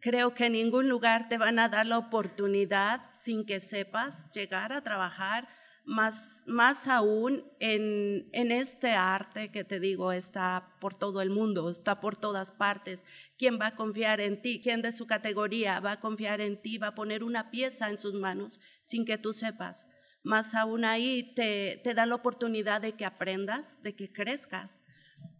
Creo 0.00 0.34
que 0.34 0.46
en 0.46 0.52
ningún 0.52 0.88
lugar 0.88 1.28
te 1.28 1.36
van 1.36 1.58
a 1.58 1.68
dar 1.68 1.86
la 1.86 1.98
oportunidad 1.98 3.02
sin 3.12 3.44
que 3.44 3.60
sepas 3.60 4.30
llegar 4.30 4.72
a 4.72 4.82
trabajar 4.82 5.48
más, 5.84 6.44
más 6.46 6.86
aún 6.88 7.44
en, 7.58 8.28
en, 8.32 8.52
este 8.52 8.92
arte 8.92 9.50
que 9.50 9.64
te 9.64 9.80
digo 9.80 10.12
está 10.12 10.76
por 10.80 10.94
todo 10.94 11.20
el 11.20 11.30
mundo, 11.30 11.68
está 11.68 12.00
por 12.00 12.16
todas 12.16 12.52
partes. 12.52 13.04
¿Quién 13.36 13.58
va 13.60 13.68
a 13.68 13.76
confiar 13.76 14.20
en 14.20 14.40
ti? 14.40 14.60
¿Quién 14.62 14.82
de 14.82 14.92
su 14.92 15.06
categoría 15.06 15.80
va 15.80 15.92
a 15.92 16.00
confiar 16.00 16.40
en 16.40 16.60
ti? 16.60 16.78
Va 16.78 16.88
a 16.88 16.94
poner 16.94 17.24
una 17.24 17.50
pieza 17.50 17.90
en 17.90 17.98
sus 17.98 18.14
manos 18.14 18.60
sin 18.82 19.04
que 19.04 19.18
tú 19.18 19.32
sepas. 19.32 19.88
Más 20.22 20.54
aún 20.54 20.84
ahí 20.84 21.34
te, 21.34 21.80
te 21.82 21.94
da 21.94 22.06
la 22.06 22.14
oportunidad 22.14 22.80
de 22.80 22.92
que 22.92 23.04
aprendas, 23.04 23.82
de 23.82 23.96
que 23.96 24.12
crezcas. 24.12 24.82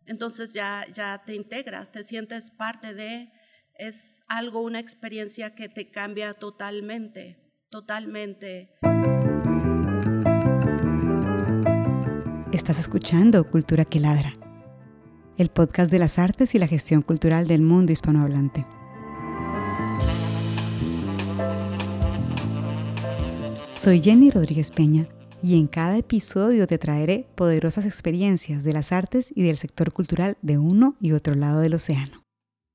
Entonces 0.07 0.53
ya, 0.53 0.87
ya 0.93 1.23
te 1.25 1.35
integras, 1.35 1.93
te 1.93 2.03
sientes 2.03 2.51
parte 2.51 2.95
de 2.95 3.31
es 3.81 4.23
algo, 4.29 4.61
una 4.61 4.79
experiencia 4.79 5.55
que 5.55 5.71
te 5.71 5.91
cambia 5.91 6.35
totalmente, 6.35 7.39
totalmente. 7.71 8.75
Estás 12.53 12.79
escuchando 12.79 13.51
Cultura 13.51 13.87
que 13.87 13.99
Ladra, 13.99 14.35
el 15.39 15.49
podcast 15.49 15.91
de 15.91 15.99
las 15.99 16.19
artes 16.19 16.55
y 16.55 16.59
la 16.59 16.67
gestión 16.67 17.01
cultural 17.01 17.49
del 17.49 17.63
mundo 17.63 17.93
hispanohablante. 17.93 18.67
Soy 23.77 24.03
Jenny 24.03 24.31
Rodríguez 24.31 24.71
Peña 24.73 25.09
y 25.43 25.59
en 25.59 25.67
cada 25.67 25.97
episodio 25.97 26.67
te 26.67 26.77
traeré 26.77 27.27
poderosas 27.35 27.87
experiencias 27.87 28.63
de 28.63 28.75
las 28.75 28.93
artes 28.93 29.33
y 29.35 29.43
del 29.43 29.57
sector 29.57 29.91
cultural 29.91 30.37
de 30.43 30.59
uno 30.59 30.97
y 31.01 31.13
otro 31.13 31.35
lado 31.35 31.61
del 31.61 31.73
océano. 31.73 32.21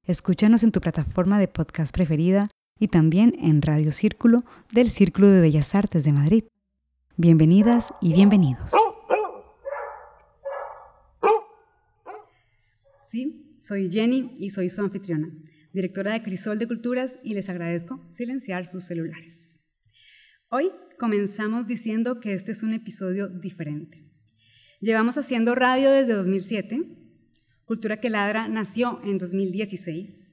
Escúchanos 0.07 0.61
en 0.61 0.71
tu 0.71 0.81
plataforma 0.81 1.39
de 1.39 1.47
podcast 1.47 1.91
preferida 1.91 2.47
y 2.79 2.89
también 2.89 3.33
en 3.41 3.63
Radio 3.63 3.91
Círculo 3.91 4.43
del 4.71 4.91
Círculo 4.91 5.29
de 5.29 5.41
Bellas 5.41 5.73
Artes 5.73 6.03
de 6.03 6.13
Madrid. 6.13 6.43
Bienvenidas 7.17 7.91
y 8.03 8.13
bienvenidos. 8.13 8.69
Sí, 13.07 13.57
soy 13.59 13.89
Jenny 13.89 14.35
y 14.37 14.51
soy 14.51 14.69
su 14.69 14.81
anfitriona, 14.81 15.27
directora 15.73 16.13
de 16.13 16.21
Crisol 16.21 16.59
de 16.59 16.67
Culturas 16.67 17.17
y 17.23 17.33
les 17.33 17.49
agradezco 17.49 17.99
silenciar 18.11 18.67
sus 18.67 18.85
celulares. 18.85 19.59
Hoy 20.49 20.69
comenzamos 20.99 21.65
diciendo 21.65 22.19
que 22.19 22.35
este 22.35 22.51
es 22.51 22.61
un 22.61 22.75
episodio 22.75 23.27
diferente. 23.27 24.07
Llevamos 24.81 25.17
haciendo 25.17 25.55
radio 25.55 25.89
desde 25.89 26.13
2007 26.13 27.04
Cultura 27.65 27.99
que 27.99 28.11
Ladra 28.11 28.47
nació 28.47 29.01
en 29.03 29.17
2016. 29.17 30.31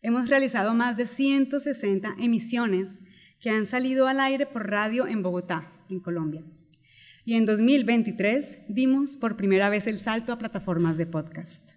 Hemos 0.00 0.28
realizado 0.28 0.74
más 0.74 0.96
de 0.96 1.06
160 1.06 2.16
emisiones 2.18 3.00
que 3.38 3.50
han 3.50 3.66
salido 3.66 4.08
al 4.08 4.18
aire 4.18 4.46
por 4.46 4.68
radio 4.68 5.06
en 5.06 5.22
Bogotá, 5.22 5.70
en 5.88 6.00
Colombia. 6.00 6.42
Y 7.24 7.34
en 7.34 7.46
2023 7.46 8.64
dimos 8.68 9.16
por 9.16 9.36
primera 9.36 9.68
vez 9.68 9.86
el 9.86 9.98
salto 9.98 10.32
a 10.32 10.38
plataformas 10.38 10.96
de 10.96 11.06
podcast. 11.06 11.70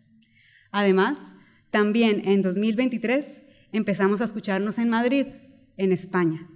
Además, 0.72 1.33
también 1.70 2.28
en 2.28 2.42
2023 2.42 3.44
empezamos 3.73 4.22
a 4.22 4.26
escucharnos 4.26 4.80
en 4.80 4.89
Madrid, 4.89 5.28
en 5.78 5.92
España. 5.92 6.50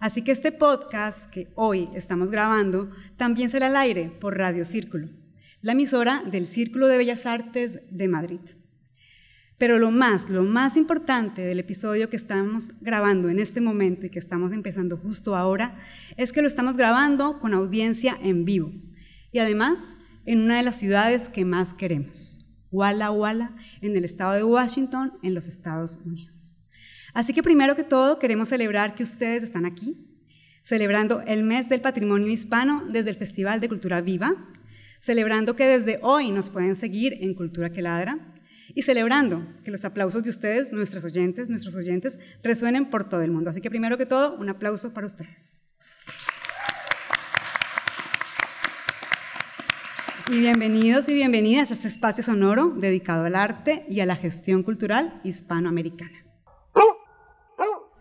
Así 0.00 0.20
que 0.20 0.32
este 0.32 0.52
podcast 0.52 1.30
que 1.30 1.48
hoy 1.54 1.88
estamos 1.94 2.30
grabando 2.30 2.90
también 3.16 3.48
será 3.48 3.68
al 3.68 3.76
aire 3.76 4.10
por 4.20 4.36
Radio 4.36 4.66
Círculo 4.66 5.08
la 5.66 5.72
emisora 5.72 6.22
del 6.24 6.46
Círculo 6.46 6.86
de 6.86 6.96
Bellas 6.96 7.26
Artes 7.26 7.80
de 7.90 8.06
Madrid. 8.06 8.38
Pero 9.58 9.80
lo 9.80 9.90
más, 9.90 10.30
lo 10.30 10.44
más 10.44 10.76
importante 10.76 11.42
del 11.42 11.58
episodio 11.58 12.08
que 12.08 12.14
estamos 12.14 12.70
grabando 12.80 13.30
en 13.30 13.40
este 13.40 13.60
momento 13.60 14.06
y 14.06 14.10
que 14.10 14.20
estamos 14.20 14.52
empezando 14.52 14.96
justo 14.96 15.34
ahora 15.34 15.76
es 16.16 16.30
que 16.30 16.40
lo 16.40 16.46
estamos 16.46 16.76
grabando 16.76 17.40
con 17.40 17.52
audiencia 17.52 18.16
en 18.22 18.44
vivo 18.44 18.70
y 19.32 19.40
además 19.40 19.96
en 20.24 20.42
una 20.42 20.58
de 20.58 20.62
las 20.62 20.78
ciudades 20.78 21.28
que 21.28 21.44
más 21.44 21.74
queremos, 21.74 22.46
Walla 22.70 23.10
Walla, 23.10 23.56
en 23.80 23.96
el 23.96 24.04
estado 24.04 24.34
de 24.34 24.44
Washington, 24.44 25.14
en 25.24 25.34
los 25.34 25.48
Estados 25.48 26.00
Unidos. 26.04 26.62
Así 27.12 27.32
que 27.32 27.42
primero 27.42 27.74
que 27.74 27.82
todo 27.82 28.20
queremos 28.20 28.50
celebrar 28.50 28.94
que 28.94 29.02
ustedes 29.02 29.42
están 29.42 29.66
aquí, 29.66 29.96
celebrando 30.62 31.22
el 31.22 31.42
mes 31.42 31.68
del 31.68 31.80
patrimonio 31.80 32.28
hispano 32.28 32.84
desde 32.88 33.10
el 33.10 33.16
Festival 33.16 33.58
de 33.58 33.68
Cultura 33.68 34.00
Viva, 34.00 34.36
celebrando 35.06 35.54
que 35.54 35.68
desde 35.68 36.00
hoy 36.02 36.32
nos 36.32 36.50
pueden 36.50 36.74
seguir 36.74 37.18
en 37.20 37.32
Cultura 37.34 37.70
que 37.70 37.80
Ladra 37.80 38.18
y 38.74 38.82
celebrando 38.82 39.46
que 39.62 39.70
los 39.70 39.84
aplausos 39.84 40.24
de 40.24 40.30
ustedes, 40.30 40.72
nuestros 40.72 41.04
oyentes, 41.04 41.48
nuestros 41.48 41.76
oyentes, 41.76 42.18
resuenen 42.42 42.90
por 42.90 43.08
todo 43.08 43.22
el 43.22 43.30
mundo. 43.30 43.50
Así 43.50 43.60
que 43.60 43.70
primero 43.70 43.96
que 43.96 44.04
todo, 44.04 44.34
un 44.34 44.48
aplauso 44.48 44.92
para 44.92 45.06
ustedes. 45.06 45.54
Y 50.28 50.38
bienvenidos 50.38 51.08
y 51.08 51.14
bienvenidas 51.14 51.70
a 51.70 51.74
este 51.74 51.86
espacio 51.86 52.24
sonoro 52.24 52.74
dedicado 52.76 53.26
al 53.26 53.36
arte 53.36 53.86
y 53.88 54.00
a 54.00 54.06
la 54.06 54.16
gestión 54.16 54.64
cultural 54.64 55.20
hispanoamericana. 55.22 56.24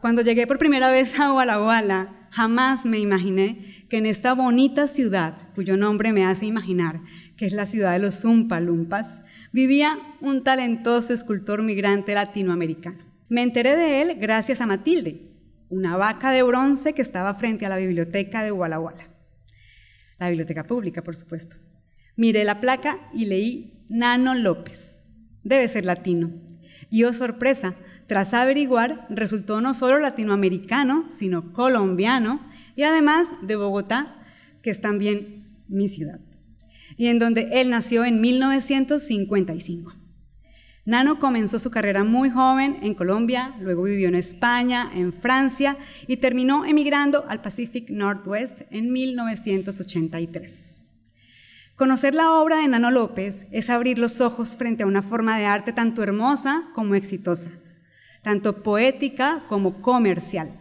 Cuando 0.01 0.23
llegué 0.23 0.47
por 0.47 0.57
primera 0.57 0.89
vez 0.89 1.19
a 1.19 1.33
Walla 1.33 2.25
jamás 2.35 2.85
me 2.85 3.00
imaginé 3.00 3.85
que 3.88 3.97
en 3.97 4.06
esta 4.06 4.34
bonita 4.34 4.88
ciudad, 4.88 5.53
cuyo 5.56 5.78
nombre 5.78 6.12
me 6.12 6.25
hace 6.25 6.46
imaginar 6.46 7.00
que 7.38 7.46
es 7.46 7.53
la 7.53 7.66
ciudad 7.66 7.94
de 7.94 8.00
los 8.00 8.19
Zumpalumpas, 8.19 9.22
vivía 9.53 9.97
un 10.19 10.44
talentoso 10.44 11.13
escultor 11.13 11.63
migrante 11.63 12.13
latinoamericano. 12.13 13.06
Me 13.29 13.41
enteré 13.41 13.78
de 13.78 14.01
él 14.01 14.16
gracias 14.19 14.59
a 14.59 14.66
Matilde, 14.66 15.31
una 15.69 15.95
vaca 15.95 16.31
de 16.31 16.44
bronce 16.44 16.94
que 16.94 17.01
estaba 17.01 17.34
frente 17.35 17.66
a 17.66 17.69
la 17.69 17.78
biblioteca 17.78 18.44
de 18.44 18.51
Walla 18.51 18.81
La 20.19 20.28
biblioteca 20.28 20.66
pública, 20.66 21.03
por 21.03 21.16
supuesto. 21.16 21.56
Miré 22.18 22.44
la 22.44 22.59
placa 22.59 23.09
y 23.13 23.28
leí 23.28 23.85
Nano 23.88 24.35
López. 24.35 25.00
Debe 25.44 25.69
ser 25.69 25.85
latino. 25.85 26.31
Y 26.90 27.06
oh 27.06 27.13
sorpresa, 27.13 27.75
tras 28.07 28.33
averiguar, 28.33 29.07
resultó 29.09 29.61
no 29.61 29.73
solo 29.73 29.99
latinoamericano, 29.99 31.05
sino 31.09 31.53
colombiano 31.53 32.39
y 32.75 32.83
además 32.83 33.29
de 33.41 33.55
Bogotá, 33.55 34.16
que 34.61 34.69
es 34.69 34.81
también 34.81 35.47
mi 35.67 35.89
ciudad, 35.89 36.19
y 36.97 37.07
en 37.07 37.19
donde 37.19 37.61
él 37.61 37.69
nació 37.69 38.05
en 38.05 38.21
1955. 38.21 39.94
Nano 40.85 41.17
comenzó 41.17 41.57
su 41.57 41.71
carrera 41.71 42.03
muy 42.03 42.29
joven 42.29 42.77
en 42.83 42.94
Colombia, 42.94 43.55
luego 43.59 43.83
vivió 43.83 44.07
en 44.07 44.13
España, 44.13 44.91
en 44.94 45.13
Francia 45.13 45.77
y 46.05 46.17
terminó 46.17 46.63
emigrando 46.63 47.25
al 47.27 47.41
Pacific 47.41 47.89
Northwest 47.89 48.61
en 48.69 48.91
1983. 48.91 50.85
Conocer 51.75 52.13
la 52.13 52.33
obra 52.33 52.57
de 52.57 52.67
Nano 52.67 52.91
López 52.91 53.47
es 53.51 53.71
abrir 53.71 53.97
los 53.97 54.21
ojos 54.21 54.55
frente 54.55 54.83
a 54.83 54.85
una 54.85 55.01
forma 55.01 55.39
de 55.39 55.45
arte 55.45 55.73
tanto 55.73 56.03
hermosa 56.03 56.69
como 56.75 56.94
exitosa 56.94 57.49
tanto 58.25 58.63
poética 58.63 59.46
como 59.47 59.84
comercial, 59.84 60.59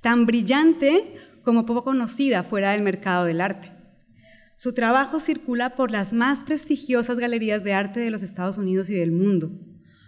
tan 0.00 0.26
brillante 0.26 1.14
como 1.44 1.64
poco 1.64 1.84
conocida 1.84 2.42
fuera 2.42 2.72
del 2.72 2.82
mercado 2.82 3.24
del 3.24 3.40
arte. 3.40 3.70
Su 4.56 4.74
trabajo 4.74 5.20
circula 5.20 5.76
por 5.76 5.92
las 5.92 6.12
más 6.12 6.42
prestigiosas 6.42 7.20
galerías 7.20 7.62
de 7.62 7.72
arte 7.72 8.00
de 8.00 8.10
los 8.10 8.24
Estados 8.24 8.58
Unidos 8.58 8.90
y 8.90 8.94
del 8.94 9.12
mundo. 9.12 9.52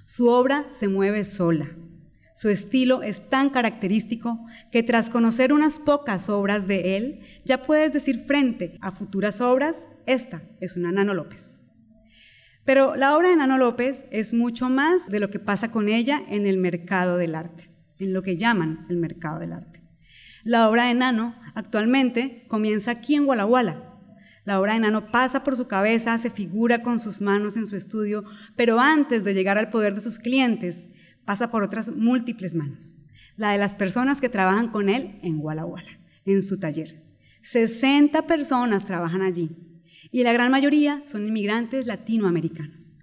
Su 0.05 0.31
obra 0.31 0.67
se 0.73 0.89
mueve 0.89 1.23
sola. 1.23 1.77
Su 2.35 2.49
estilo 2.49 3.05
es 3.05 3.31
tan 3.31 3.51
característico 3.51 4.45
que 4.73 4.83
tras 4.83 5.09
conocer 5.09 5.53
unas 5.53 5.79
pocas 5.79 6.29
obras 6.29 6.67
de 6.67 6.97
él, 6.97 7.21
ya 7.45 7.63
puedes 7.63 7.93
decir 7.93 8.19
frente 8.19 8.79
a 8.81 8.91
futuras 8.91 9.41
obras, 9.41 9.87
esta 10.07 10.43
es 10.59 10.77
una 10.77 10.91
Nano 10.91 11.15
López. 11.15 11.56
Pero 12.67 12.97
la 12.97 13.17
obra 13.17 13.31
de 13.31 13.37
Nano 13.37 13.59
López 13.59 14.05
es 14.11 14.35
mucho 14.35 14.69
más 14.69 15.09
de 15.09 15.21
lo 15.21 15.31
que 15.31 15.39
pasa 15.39 15.71
con 15.71 15.89
ella 15.89 16.21
en 16.29 16.47
el 16.47 16.59
mercado 16.59 17.17
del 17.17 17.37
arte, 17.37 17.71
en 17.99 18.13
lo 18.13 18.23
que 18.23 18.37
llaman 18.37 18.87
el 18.91 18.97
mercado 18.97 19.39
del 19.39 19.53
arte. 19.53 19.83
La 20.43 20.69
obra 20.69 20.89
de 20.89 20.95
Nano 20.95 21.37
actualmente 21.55 22.45
comienza 22.49 22.91
aquí 22.91 23.15
en 23.15 23.25
Walla 23.25 23.47
La 24.45 24.61
obra 24.61 24.75
de 24.75 24.81
Nano 24.81 25.13
pasa 25.13 25.45
por 25.45 25.57
su 25.57 25.69
cabeza, 25.69 26.19
se 26.19 26.29
figura 26.29 26.83
con 26.83 26.99
sus 26.99 27.21
manos 27.21 27.57
en 27.57 27.67
su 27.67 27.77
estudio, 27.77 28.25
pero 28.57 28.81
antes 28.81 29.23
de 29.23 29.33
llegar 29.33 29.59
al 29.59 29.71
poder 29.71 29.95
de 29.95 30.01
sus 30.01 30.19
clientes, 30.19 30.89
pasa 31.25 31.53
por 31.53 31.63
otras 31.63 31.91
múltiples 31.91 32.57
manos. 32.57 32.99
La 33.37 33.53
de 33.53 33.59
las 33.59 33.77
personas 33.77 34.21
que 34.21 34.29
trabajan 34.29 34.71
con 34.71 34.89
él 34.89 35.21
en 35.23 35.39
Walla 35.39 35.67
en 36.25 36.43
su 36.43 36.59
taller. 36.59 37.01
60 37.43 38.27
personas 38.27 38.85
trabajan 38.85 39.23
allí 39.23 39.76
y 40.11 40.23
la 40.23 40.33
gran 40.33 40.51
mayoría 40.51 41.03
son 41.07 41.27
inmigrantes 41.27 41.87
latinoamericanos. 41.87 42.95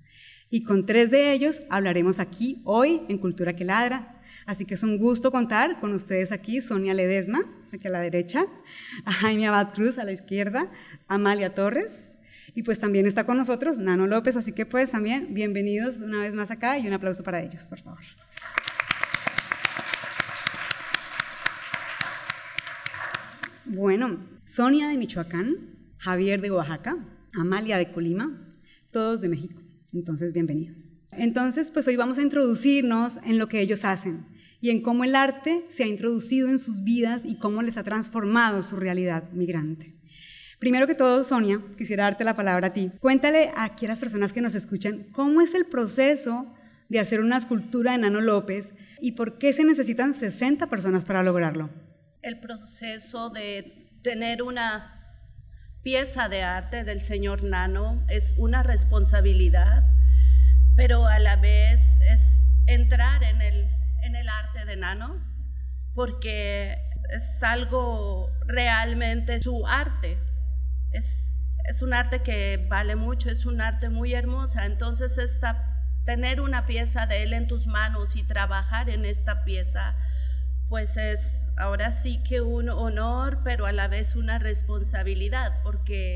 Y 0.49 0.63
con 0.63 0.85
tres 0.85 1.09
de 1.09 1.33
ellos 1.33 1.61
hablaremos 1.69 2.19
aquí 2.19 2.61
hoy 2.63 3.01
en 3.09 3.17
Cultura 3.17 3.55
que 3.55 3.65
Ladra. 3.65 4.21
Así 4.45 4.65
que 4.65 4.75
es 4.75 4.83
un 4.83 4.97
gusto 4.97 5.31
contar 5.31 5.79
con 5.79 5.93
ustedes 5.93 6.31
aquí, 6.31 6.61
Sonia 6.61 6.93
Ledesma, 6.93 7.43
aquí 7.71 7.87
a 7.87 7.91
la 7.91 8.01
derecha, 8.01 8.45
a 9.05 9.11
Jaime 9.11 9.47
Abad 9.47 9.73
Cruz 9.73 9.97
a 9.97 10.03
la 10.03 10.11
izquierda, 10.11 10.69
Amalia 11.07 11.55
Torres, 11.55 12.13
y 12.53 12.63
pues 12.63 12.79
también 12.79 13.07
está 13.07 13.25
con 13.25 13.37
nosotros 13.37 13.79
Nano 13.79 14.05
López, 14.05 14.35
así 14.35 14.51
que 14.51 14.65
pues 14.65 14.91
también 14.91 15.33
bienvenidos 15.33 15.97
una 15.97 16.21
vez 16.21 16.33
más 16.33 16.51
acá 16.51 16.77
y 16.77 16.85
un 16.87 16.93
aplauso 16.93 17.23
para 17.23 17.41
ellos, 17.41 17.65
por 17.67 17.79
favor. 17.79 18.01
Bueno, 23.65 24.19
Sonia 24.45 24.87
de 24.89 24.97
Michoacán, 24.97 25.73
Javier 26.03 26.41
de 26.41 26.51
Oaxaca, 26.51 26.97
Amalia 27.33 27.77
de 27.77 27.93
Colima, 27.93 28.53
todos 28.91 29.21
de 29.21 29.29
México. 29.29 29.61
Entonces, 29.93 30.33
bienvenidos. 30.33 30.97
Entonces, 31.13 31.71
pues 31.71 31.87
hoy 31.87 31.95
vamos 31.95 32.17
a 32.17 32.21
introducirnos 32.21 33.19
en 33.23 33.37
lo 33.37 33.47
que 33.47 33.61
ellos 33.61 33.85
hacen 33.85 34.25
y 34.59 34.69
en 34.69 34.81
cómo 34.81 35.05
el 35.05 35.15
arte 35.15 35.63
se 35.69 35.85
ha 35.85 35.87
introducido 35.87 36.49
en 36.49 36.59
sus 36.59 36.83
vidas 36.83 37.23
y 37.23 37.37
cómo 37.37 37.61
les 37.61 37.77
ha 37.77 37.85
transformado 37.85 38.63
su 38.63 38.75
realidad 38.75 39.31
migrante. 39.31 39.95
Primero 40.59 40.87
que 40.87 40.95
todo, 40.95 41.23
Sonia, 41.23 41.61
quisiera 41.77 42.03
darte 42.03 42.25
la 42.25 42.35
palabra 42.35 42.67
a 42.67 42.73
ti. 42.73 42.91
Cuéntale 42.99 43.53
a 43.55 43.73
las 43.83 44.01
personas 44.01 44.33
que 44.33 44.41
nos 44.41 44.55
escuchan 44.55 45.07
cómo 45.13 45.39
es 45.39 45.53
el 45.53 45.67
proceso 45.67 46.53
de 46.89 46.99
hacer 46.99 47.21
una 47.21 47.37
escultura 47.37 47.93
de 47.93 47.99
Nano 47.99 48.19
López 48.19 48.73
y 48.99 49.13
por 49.13 49.37
qué 49.37 49.53
se 49.53 49.63
necesitan 49.63 50.13
60 50.13 50.67
personas 50.67 51.05
para 51.05 51.23
lograrlo. 51.23 51.69
El 52.21 52.41
proceso 52.41 53.29
de 53.29 53.89
tener 54.01 54.43
una 54.43 54.99
pieza 55.83 56.29
de 56.29 56.43
arte 56.43 56.85
del 56.85 57.01
señor 57.01 57.43
Nano 57.43 58.05
es 58.07 58.35
una 58.37 58.63
responsabilidad, 58.63 59.83
pero 60.75 61.05
a 61.05 61.19
la 61.19 61.35
vez 61.35 61.81
es 62.01 62.47
entrar 62.67 63.21
en 63.23 63.41
el, 63.41 63.69
en 64.01 64.15
el 64.15 64.29
arte 64.29 64.65
de 64.65 64.77
Nano, 64.77 65.21
porque 65.93 66.79
es 67.09 67.43
algo 67.43 68.31
realmente 68.47 69.39
su 69.41 69.67
arte. 69.67 70.17
Es, 70.91 71.35
es 71.69 71.81
un 71.81 71.93
arte 71.93 72.23
que 72.23 72.65
vale 72.69 72.95
mucho, 72.95 73.29
es 73.29 73.45
un 73.45 73.59
arte 73.59 73.89
muy 73.89 74.13
hermosa. 74.13 74.65
Entonces, 74.65 75.17
esta, 75.17 75.73
tener 76.05 76.39
una 76.39 76.65
pieza 76.65 77.05
de 77.07 77.23
él 77.23 77.33
en 77.33 77.47
tus 77.47 77.67
manos 77.67 78.15
y 78.15 78.23
trabajar 78.23 78.89
en 78.89 79.03
esta 79.03 79.43
pieza 79.43 79.97
pues 80.73 80.97
es 80.97 81.45
ahora 81.55 81.91
sí 81.91 82.23
que 82.23 82.41
un 82.41 82.67
honor, 82.67 83.41
pero 83.43 83.67
a 83.67 83.71
la 83.71 83.87
vez 83.87 84.15
una 84.15 84.39
responsabilidad, 84.39 85.61
porque 85.61 86.15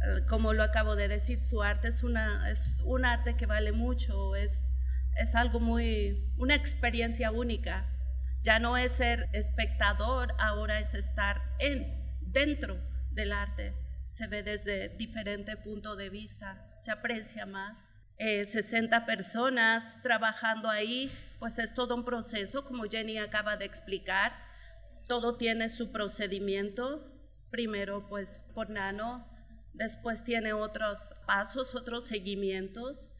eh, 0.00 0.24
como 0.28 0.52
lo 0.52 0.62
acabo 0.62 0.94
de 0.94 1.08
decir, 1.08 1.40
su 1.40 1.60
arte 1.60 1.88
es, 1.88 2.04
una, 2.04 2.48
es 2.48 2.80
un 2.84 3.04
arte 3.04 3.34
que 3.34 3.46
vale 3.46 3.72
mucho, 3.72 4.36
es, 4.36 4.70
es 5.16 5.34
algo 5.34 5.58
muy, 5.58 6.32
una 6.36 6.54
experiencia 6.54 7.32
única. 7.32 7.90
Ya 8.42 8.60
no 8.60 8.76
es 8.76 8.92
ser 8.92 9.28
espectador, 9.32 10.36
ahora 10.38 10.78
es 10.78 10.94
estar 10.94 11.42
en, 11.58 12.16
dentro 12.20 12.80
del 13.10 13.32
arte. 13.32 13.74
Se 14.06 14.28
ve 14.28 14.44
desde 14.44 14.90
diferente 14.90 15.56
punto 15.56 15.96
de 15.96 16.10
vista, 16.10 16.64
se 16.78 16.92
aprecia 16.92 17.44
más. 17.44 17.88
60 18.18 18.96
eh, 18.96 19.00
personas 19.06 20.00
trabajando 20.02 20.68
ahí, 20.68 21.10
pues 21.38 21.58
es 21.58 21.74
todo 21.74 21.94
un 21.94 22.04
proceso, 22.04 22.64
como 22.64 22.84
Jenny 22.84 23.18
acaba 23.18 23.56
de 23.56 23.64
explicar. 23.64 24.32
Todo 25.06 25.36
tiene 25.36 25.68
su 25.68 25.92
procedimiento. 25.92 27.10
Primero, 27.50 28.08
pues 28.08 28.40
por 28.54 28.70
nano, 28.70 29.28
después 29.74 30.24
tiene 30.24 30.52
otros 30.52 31.12
pasos, 31.26 31.74
otros 31.74 32.06
seguimientos. 32.06 33.10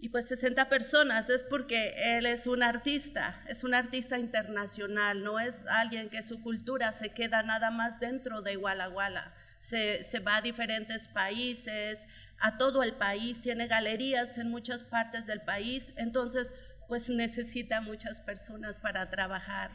Y 0.00 0.10
pues 0.10 0.28
60 0.28 0.68
personas 0.68 1.28
es 1.28 1.42
porque 1.42 1.94
él 1.96 2.26
es 2.26 2.46
un 2.46 2.62
artista, 2.62 3.42
es 3.48 3.64
un 3.64 3.74
artista 3.74 4.16
internacional, 4.18 5.24
no 5.24 5.40
es 5.40 5.66
alguien 5.66 6.08
que 6.08 6.22
su 6.22 6.40
cultura 6.40 6.92
se 6.92 7.08
queda 7.08 7.42
nada 7.42 7.72
más 7.72 7.98
dentro 7.98 8.40
de 8.40 8.52
Iguala 8.52 9.34
Se, 9.58 10.04
se 10.04 10.20
va 10.20 10.36
a 10.36 10.40
diferentes 10.40 11.08
países, 11.08 12.06
a 12.40 12.56
todo 12.58 12.82
el 12.82 12.94
país, 12.94 13.40
tiene 13.40 13.66
galerías 13.66 14.38
en 14.38 14.50
muchas 14.50 14.84
partes 14.84 15.26
del 15.26 15.42
país, 15.42 15.92
entonces 15.96 16.54
pues 16.86 17.10
necesita 17.10 17.80
muchas 17.80 18.20
personas 18.20 18.80
para 18.80 19.10
trabajar, 19.10 19.70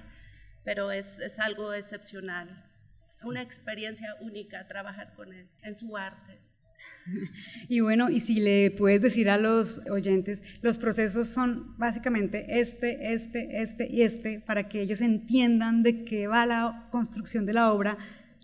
pero 0.63 0.91
es, 0.91 1.19
es 1.19 1.39
algo 1.39 1.73
excepcional, 1.73 2.69
una 3.23 3.41
experiencia 3.41 4.15
única 4.21 4.67
trabajar 4.67 5.13
con 5.13 5.33
él 5.33 5.49
en 5.61 5.75
su 5.75 5.95
arte. 5.95 6.39
Y 7.67 7.79
bueno, 7.81 8.09
y 8.09 8.19
si 8.19 8.39
le 8.39 8.71
puedes 8.71 9.01
decir 9.01 9.29
a 9.29 9.37
los 9.37 9.79
oyentes, 9.89 10.41
los 10.61 10.79
procesos 10.79 11.27
son 11.27 11.77
básicamente 11.77 12.59
este, 12.59 13.13
este, 13.13 13.61
este 13.61 13.87
y 13.89 14.01
este, 14.01 14.39
para 14.39 14.69
que 14.69 14.81
ellos 14.81 15.01
entiendan 15.01 15.83
de 15.83 16.03
qué 16.03 16.27
va 16.27 16.45
la 16.45 16.87
construcción 16.91 17.45
de 17.45 17.53
la 17.53 17.71
obra, 17.71 17.97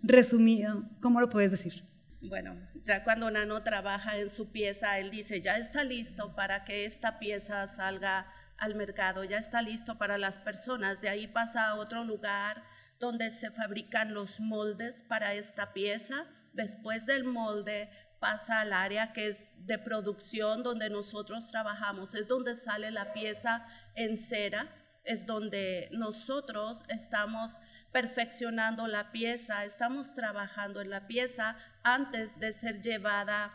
resumido, 0.04 0.90
¿cómo 1.02 1.20
lo 1.22 1.30
puedes 1.30 1.52
decir? 1.52 1.89
Bueno, 2.22 2.58
ya 2.84 3.06
cuando 3.06 3.32
Nano 3.32 3.64
trabaja 3.64 4.18
en 4.18 4.30
su 4.30 4.52
pieza, 4.52 5.00
él 5.00 5.10
dice, 5.10 5.40
ya 5.42 5.58
está 5.58 5.86
listo 5.86 6.36
para 6.36 6.66
que 6.66 6.84
esta 6.86 7.18
pieza 7.18 7.66
salga 7.68 8.28
al 8.58 8.76
mercado, 8.76 9.24
ya 9.24 9.38
está 9.38 9.62
listo 9.62 9.98
para 9.98 10.18
las 10.18 10.38
personas. 10.38 11.00
De 11.00 11.08
ahí 11.08 11.28
pasa 11.28 11.70
a 11.70 11.76
otro 11.76 12.04
lugar 12.04 12.62
donde 13.00 13.32
se 13.32 13.52
fabrican 13.52 14.14
los 14.14 14.42
moldes 14.42 15.04
para 15.04 15.34
esta 15.34 15.72
pieza. 15.72 16.26
Después 16.52 17.06
del 17.06 17.24
molde 17.24 17.90
pasa 18.20 18.60
al 18.60 18.74
área 18.74 19.14
que 19.14 19.28
es 19.28 19.52
de 19.66 19.78
producción 19.78 20.62
donde 20.62 20.90
nosotros 20.90 21.50
trabajamos, 21.50 22.16
es 22.16 22.28
donde 22.28 22.56
sale 22.56 22.92
la 22.92 23.14
pieza 23.14 23.66
en 23.96 24.18
cera, 24.18 24.68
es 25.06 25.26
donde 25.26 25.88
nosotros 25.94 26.84
estamos 26.90 27.60
perfeccionando 27.92 28.88
la 28.88 29.12
pieza, 29.12 29.66
estamos 29.66 30.14
trabajando 30.16 30.82
en 30.82 30.90
la 30.90 31.08
pieza 31.08 31.56
antes 31.84 32.40
de 32.40 32.52
ser 32.52 32.82
llevada 32.82 33.52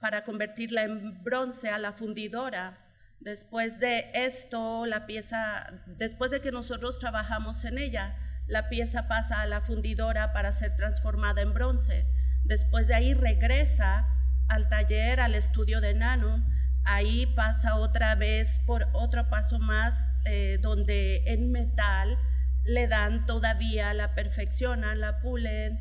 para 0.00 0.24
convertirla 0.24 0.82
en 0.82 1.22
bronce 1.22 1.70
a 1.70 1.78
la 1.78 1.92
fundidora. 1.92 2.78
Después 3.20 3.78
de 3.78 4.10
esto, 4.14 4.86
la 4.86 5.06
pieza, 5.06 5.66
después 5.86 6.30
de 6.30 6.40
que 6.40 6.52
nosotros 6.52 6.98
trabajamos 6.98 7.64
en 7.64 7.78
ella, 7.78 8.16
la 8.46 8.68
pieza 8.68 9.08
pasa 9.08 9.40
a 9.40 9.46
la 9.46 9.60
fundidora 9.60 10.32
para 10.32 10.52
ser 10.52 10.74
transformada 10.74 11.42
en 11.42 11.52
bronce. 11.52 12.06
Después 12.44 12.88
de 12.88 12.94
ahí 12.94 13.14
regresa 13.14 14.08
al 14.48 14.68
taller, 14.68 15.20
al 15.20 15.34
estudio 15.34 15.80
de 15.80 15.94
Nano. 15.94 16.44
Ahí 16.84 17.26
pasa 17.36 17.76
otra 17.76 18.14
vez 18.14 18.60
por 18.66 18.88
otro 18.92 19.28
paso 19.28 19.58
más, 19.58 20.14
eh, 20.24 20.58
donde 20.60 21.22
en 21.26 21.52
metal 21.52 22.18
le 22.64 22.86
dan 22.86 23.26
todavía, 23.26 23.94
la 23.94 24.14
perfeccionan, 24.14 25.00
la 25.00 25.20
pulen. 25.20 25.80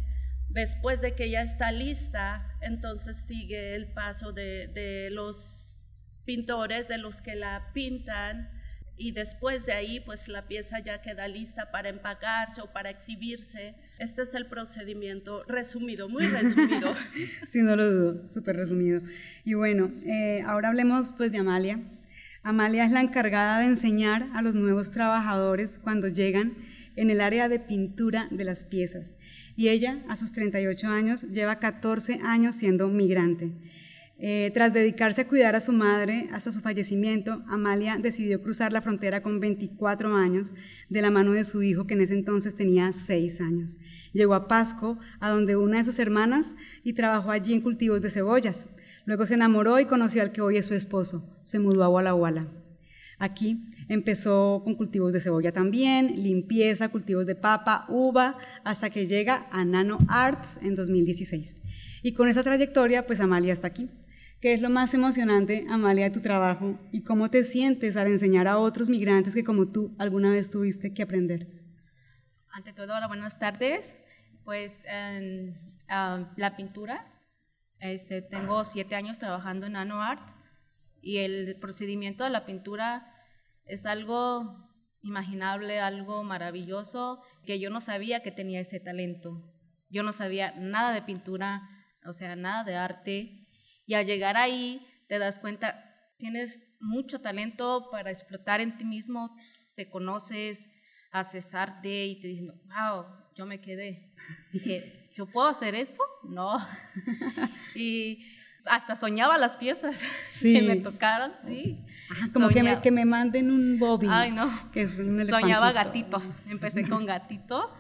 Después 0.50 1.02
de 1.02 1.14
que 1.14 1.30
ya 1.30 1.42
está 1.42 1.72
lista, 1.72 2.48
entonces 2.62 3.18
sigue 3.18 3.76
el 3.76 3.92
paso 3.92 4.32
de, 4.32 5.10
los 5.12 5.78
pintores, 6.26 6.88
de 6.88 6.98
los 6.98 7.22
que 7.22 7.36
la 7.36 7.72
pintan, 7.74 8.50
y 8.98 9.12
después 9.12 9.66
de 9.66 9.72
ahí, 9.72 10.02
pues 10.02 10.28
la 10.28 10.48
pieza 10.50 10.80
ya 10.80 11.02
queda 11.02 11.30
lista 11.30 11.72
para 11.72 11.88
empacarse 11.88 12.60
o 12.60 12.74
para 12.74 12.90
exhibirse. 12.90 13.76
Este 13.98 14.24
es 14.24 14.36
el 14.36 14.48
procedimiento 14.48 15.46
resumido, 15.48 16.10
muy 16.10 16.28
resumido. 16.28 16.94
sí, 17.48 17.62
no 17.62 17.78
lo 17.78 17.90
dudo, 17.90 18.28
súper 18.28 18.58
resumido. 18.58 19.02
Y 19.46 19.54
bueno, 19.54 19.90
eh, 20.06 20.44
ahora 20.46 20.68
hablemos 20.68 21.14
pues 21.14 21.32
de 21.32 21.38
Amalia. 21.38 21.80
Amalia 22.44 22.84
es 22.84 22.92
la 22.92 23.00
encargada 23.00 23.60
de 23.60 23.68
enseñar 23.68 24.28
a 24.34 24.42
los 24.42 24.56
nuevos 24.56 24.92
trabajadores 24.92 25.80
cuando 25.82 26.10
llegan 26.10 26.58
en 27.00 27.10
el 27.10 27.22
área 27.22 27.48
de 27.48 27.60
pintura 27.60 28.28
de 28.30 28.44
las 28.44 28.66
piezas. 28.66 29.16
Y 29.56 29.70
ella, 29.70 30.04
a 30.10 30.18
sus 30.18 30.34
38 30.34 30.88
años, 30.88 31.24
lleva 31.32 31.60
14 31.60 32.20
años 32.24 32.58
siendo 32.58 32.90
migrante. 32.90 33.52
Eh, 34.22 34.52
tras 34.54 34.74
dedicarse 34.74 35.22
a 35.22 35.28
cuidar 35.30 35.56
a 35.56 35.62
su 35.62 35.72
madre 35.72 36.28
hasta 36.34 36.52
su 36.52 36.60
fallecimiento, 36.60 37.42
Amalia 37.48 37.98
decidió 37.98 38.42
cruzar 38.42 38.74
la 38.74 38.82
frontera 38.82 39.22
con 39.22 39.40
24 39.40 40.14
años 40.14 40.54
de 40.90 41.02
la 41.02 41.10
mano 41.10 41.32
de 41.32 41.46
su 41.46 41.64
hijo, 41.64 41.88
que 41.88 41.94
en 41.94 42.02
ese 42.02 42.16
entonces 42.16 42.56
tenía 42.56 42.92
6 42.92 43.40
años. 43.40 43.80
Llegó 44.12 44.34
a 44.34 44.50
Pasco, 44.50 45.00
a 45.22 45.30
donde 45.30 45.56
una 45.56 45.78
de 45.78 45.86
sus 45.86 46.00
hermanas, 46.00 46.54
y 46.84 46.94
trabajó 46.94 47.32
allí 47.32 47.54
en 47.54 47.62
cultivos 47.62 48.02
de 48.02 48.10
cebollas. 48.10 48.68
Luego 49.06 49.26
se 49.26 49.36
enamoró 49.36 49.80
y 49.80 49.86
conoció 49.86 50.22
al 50.22 50.34
que 50.34 50.42
hoy 50.42 50.58
es 50.58 50.66
su 50.66 50.74
esposo. 50.74 51.40
Se 51.44 51.60
mudó 51.60 51.86
a 51.86 51.90
Walla 51.90 52.14
Walla. 52.14 52.48
Aquí 53.20 53.64
empezó 53.90 54.62
con 54.64 54.76
cultivos 54.76 55.12
de 55.12 55.20
cebolla 55.20 55.52
también, 55.52 56.24
limpieza, 56.24 56.90
cultivos 56.90 57.26
de 57.26 57.36
papa, 57.36 57.86
uva, 57.90 58.38
hasta 58.64 58.90
que 58.92 59.08
llega 59.08 59.48
a 59.52 59.66
Nano 59.66 59.98
Arts 60.08 60.58
en 60.62 60.76
2016. 60.76 61.62
Y 62.04 62.14
con 62.14 62.30
esa 62.30 62.44
trayectoria, 62.44 63.06
pues 63.06 63.20
Amalia 63.20 63.52
está 63.52 63.68
aquí. 63.68 63.90
¿Qué 64.40 64.54
es 64.54 64.62
lo 64.62 64.70
más 64.70 64.94
emocionante, 64.94 65.66
Amalia, 65.70 66.06
de 66.06 66.12
tu 66.12 66.22
trabajo 66.22 66.80
y 66.94 67.04
cómo 67.04 67.30
te 67.30 67.44
sientes 67.44 67.98
al 67.98 68.08
enseñar 68.08 68.48
a 68.48 68.58
otros 68.58 68.90
migrantes 68.90 69.34
que 69.36 69.44
como 69.44 69.68
tú 69.68 69.94
alguna 69.98 70.32
vez 70.32 70.50
tuviste 70.50 70.94
que 70.94 71.04
aprender? 71.04 71.48
Ante 72.52 72.72
todo, 72.72 72.96
hola, 72.96 73.08
buenas 73.08 73.38
tardes. 73.38 73.98
Pues 74.46 74.84
ah, 75.90 76.32
la 76.38 76.56
pintura, 76.56 77.06
este, 77.80 78.22
tengo 78.22 78.64
siete 78.64 78.96
años 78.96 79.20
trabajando 79.20 79.66
en 79.66 79.74
Nano 79.74 80.02
Art 80.02 80.30
y 81.02 81.18
el 81.18 81.58
procedimiento 81.60 82.24
de 82.24 82.30
la 82.30 82.46
pintura 82.46 83.19
es 83.70 83.86
algo 83.86 84.68
imaginable, 85.02 85.80
algo 85.80 86.24
maravilloso, 86.24 87.22
que 87.46 87.60
yo 87.60 87.70
no 87.70 87.82
sabía 87.82 88.22
que 88.22 88.32
tenía 88.32 88.60
ese 88.60 88.80
talento. 88.80 89.42
Yo 89.90 90.04
no 90.04 90.12
sabía 90.12 90.54
nada 90.58 90.94
de 90.94 91.02
pintura, 91.02 91.62
o 92.06 92.14
sea, 92.14 92.36
nada 92.36 92.64
de 92.64 92.76
arte. 92.76 93.48
Y 93.86 93.94
al 93.94 94.06
llegar 94.06 94.38
ahí 94.38 94.86
te 95.08 95.20
das 95.20 95.40
cuenta, 95.40 95.86
tienes 96.18 96.66
mucho 96.80 97.22
talento 97.22 97.88
para 97.92 98.12
explotar 98.12 98.62
en 98.62 98.78
ti 98.78 98.86
mismo, 98.86 99.36
te 99.76 99.90
conoces, 99.90 100.68
a 101.12 101.24
cesarte 101.24 102.06
y 102.06 102.22
te 102.22 102.28
diciendo, 102.28 102.54
wow, 102.66 103.06
yo 103.36 103.46
me 103.46 103.62
quedé. 103.62 104.14
Dije, 104.52 105.12
¿yo 105.16 105.26
puedo 105.28 105.48
hacer 105.48 105.76
esto? 105.76 106.04
No. 106.24 106.58
y 107.76 108.26
hasta 108.66 108.96
soñaba 108.96 109.38
las 109.38 109.56
piezas 109.56 110.00
que 110.42 110.62
me 110.62 110.78
tocaran, 110.78 111.34
sí. 111.46 111.80
como 112.34 112.50
que 112.50 112.64
me, 112.64 112.82
que 112.82 112.92
me, 112.92 113.06
manden 113.06 113.52
un 113.52 113.80
bobby. 113.80 114.08
Ay, 114.10 114.32
no. 114.32 114.72
Que 114.72 114.82
es 114.82 114.98
un 114.98 115.26
Soñaba 115.26 115.72
gatitos. 115.72 116.44
Empecé 116.48 116.88
con 116.88 117.06
gatitos 117.06 117.72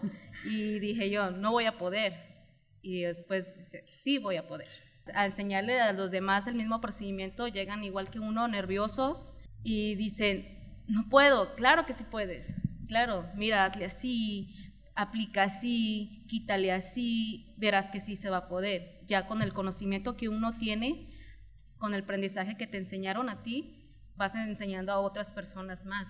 y 0.45 0.79
dije 0.79 1.09
yo, 1.09 1.31
no 1.31 1.51
voy 1.51 1.65
a 1.65 1.77
poder. 1.77 2.13
Y 2.81 3.01
después 3.01 3.45
sí 4.03 4.17
voy 4.17 4.37
a 4.37 4.47
poder. 4.47 4.69
A 5.13 5.25
enseñarle 5.25 5.81
a 5.81 5.91
los 5.93 6.11
demás 6.11 6.47
el 6.47 6.55
mismo 6.55 6.81
procedimiento, 6.81 7.47
llegan 7.47 7.83
igual 7.83 8.09
que 8.09 8.19
uno, 8.19 8.47
nerviosos, 8.47 9.33
y 9.63 9.95
dicen, 9.95 10.45
no 10.87 11.09
puedo, 11.09 11.55
claro 11.55 11.85
que 11.85 11.93
sí 11.93 12.05
puedes, 12.09 12.45
claro, 12.87 13.25
mira, 13.35 13.65
hazle 13.65 13.85
así, 13.85 14.68
aplica 14.99 15.43
así, 15.43 16.25
quítale 16.27 16.73
así, 16.73 17.53
verás 17.57 17.89
que 17.89 18.01
sí 18.01 18.17
se 18.17 18.29
va 18.29 18.37
a 18.37 18.47
poder. 18.49 18.99
Ya 19.07 19.27
con 19.27 19.41
el 19.41 19.53
conocimiento 19.53 20.17
que 20.17 20.27
uno 20.27 20.57
tiene, 20.57 21.09
con 21.77 21.93
el 21.93 22.01
aprendizaje 22.01 22.57
que 22.57 22.67
te 22.67 22.77
enseñaron 22.77 23.29
a 23.29 23.41
ti, 23.41 23.95
vas 24.17 24.35
enseñando 24.35 24.91
a 24.91 24.99
otras 24.99 25.31
personas 25.31 25.85
más. 25.85 26.09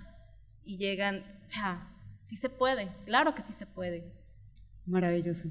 Y 0.63 0.77
llegan, 0.77 1.23
o 1.45 1.49
sea, 1.49 1.87
sí 2.23 2.35
se 2.35 2.49
puede, 2.49 2.89
claro 3.05 3.35
que 3.35 3.43
sí 3.43 3.53
se 3.53 3.67
puede. 3.67 4.11
Maravilloso. 4.87 5.49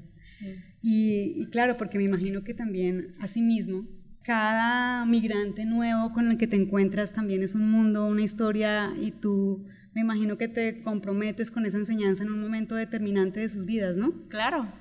Y, 0.81 1.41
y, 1.41 1.49
claro, 1.49 1.77
porque 1.77 1.97
me 1.97 2.03
imagino 2.03 2.43
que 2.43 2.53
también, 2.53 3.13
asimismo, 3.21 3.87
cada 4.23 5.05
migrante 5.05 5.65
nuevo 5.65 6.11
con 6.11 6.29
el 6.29 6.37
que 6.37 6.47
te 6.47 6.57
encuentras 6.57 7.13
también 7.13 7.41
es 7.41 7.55
un 7.55 7.71
mundo, 7.71 8.05
una 8.05 8.21
historia, 8.21 8.93
y 8.99 9.11
tú 9.11 9.65
me 9.99 10.05
imagino 10.05 10.37
que 10.37 10.47
te 10.47 10.81
comprometes 10.81 11.51
con 11.51 11.65
esa 11.65 11.77
enseñanza 11.77 12.23
en 12.23 12.29
un 12.29 12.39
momento 12.39 12.75
determinante 12.75 13.41
de 13.41 13.49
sus 13.49 13.65
vidas, 13.65 13.97
¿no? 13.97 14.13
Claro, 14.29 14.71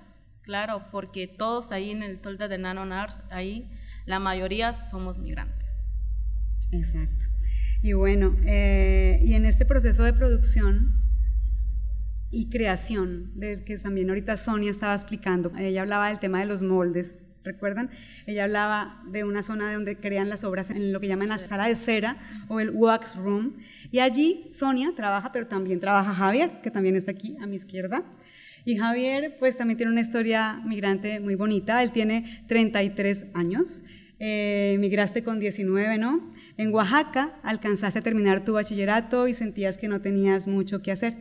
claro, 0.43 0.85
porque 0.93 1.27
todos 1.27 1.73
ahí 1.73 1.91
en 1.91 2.05
el 2.05 2.21
tolda 2.21 2.47
de 2.47 2.57
Nanonars, 2.57 3.21
ahí 3.31 3.69
la 4.07 4.21
mayoría 4.21 4.75
somos 4.75 5.19
migrantes. 5.19 5.69
Exacto. 6.71 7.27
Y 7.83 7.95
bueno, 7.95 8.37
eh, 8.47 9.21
y 9.25 9.35
en 9.35 9.45
este 9.45 9.65
proceso 9.67 10.05
de 10.05 10.13
producción 10.13 10.95
y 12.31 12.49
creación, 12.49 13.33
del 13.35 13.65
que 13.65 13.77
también 13.79 14.11
ahorita 14.11 14.37
Sonia 14.37 14.71
estaba 14.71 14.95
explicando, 14.95 15.51
ella 15.59 15.83
hablaba 15.83 16.09
del 16.09 16.21
tema 16.21 16.39
de 16.41 16.47
los 16.47 16.63
moldes 16.63 17.29
¿recuerdan? 17.49 17.91
Ella 18.27 18.45
hablaba 18.45 19.03
de 19.11 19.25
una 19.25 19.43
zona 19.43 19.73
donde 19.73 19.97
crean 19.97 20.29
las 20.29 20.45
obras 20.45 20.71
en 20.71 20.93
lo 20.93 21.01
que 21.01 21.09
llaman 21.09 21.29
la 21.29 21.39
sala 21.39 21.67
de 21.67 21.75
cera 21.75 22.17
o 22.49 22.61
el 22.61 22.71
wax 22.71 23.17
room. 23.17 23.57
Y 23.91 23.99
allí 23.99 24.49
Sonia 24.53 24.93
trabaja, 24.95 25.33
pero 25.33 25.47
también 25.47 25.81
trabaja 25.81 26.15
Javier, 26.15 26.61
que 26.63 26.71
también 26.71 26.95
está 26.95 27.11
aquí 27.11 27.37
a 27.41 27.47
mi 27.47 27.57
izquierda. 27.57 28.05
Y 28.65 28.77
Javier, 28.77 29.37
pues 29.39 29.57
también 29.57 29.79
tiene 29.79 29.93
una 29.93 30.03
historia 30.03 30.61
migrante 30.65 31.21
muy 31.21 31.35
bonita. 31.35 31.83
Él 31.83 31.91
tiene 31.91 32.45
33 32.49 33.27
años. 33.35 33.83
Eh, 34.21 34.77
migraste 34.81 35.23
con 35.23 35.39
19, 35.39 35.97
¿no? 35.97 36.33
En 36.57 36.75
Oaxaca 36.75 37.39
alcanzaste 37.43 38.01
a 38.01 38.03
terminar 38.03 38.45
tu 38.45 38.55
bachillerato 38.55 39.29
y 39.29 39.35
sentías 39.35 39.79
que 39.79 39.89
no 39.89 40.01
tenías 40.01 40.47
mucho 40.47 40.83
que 40.83 40.93
hacer. 40.93 41.17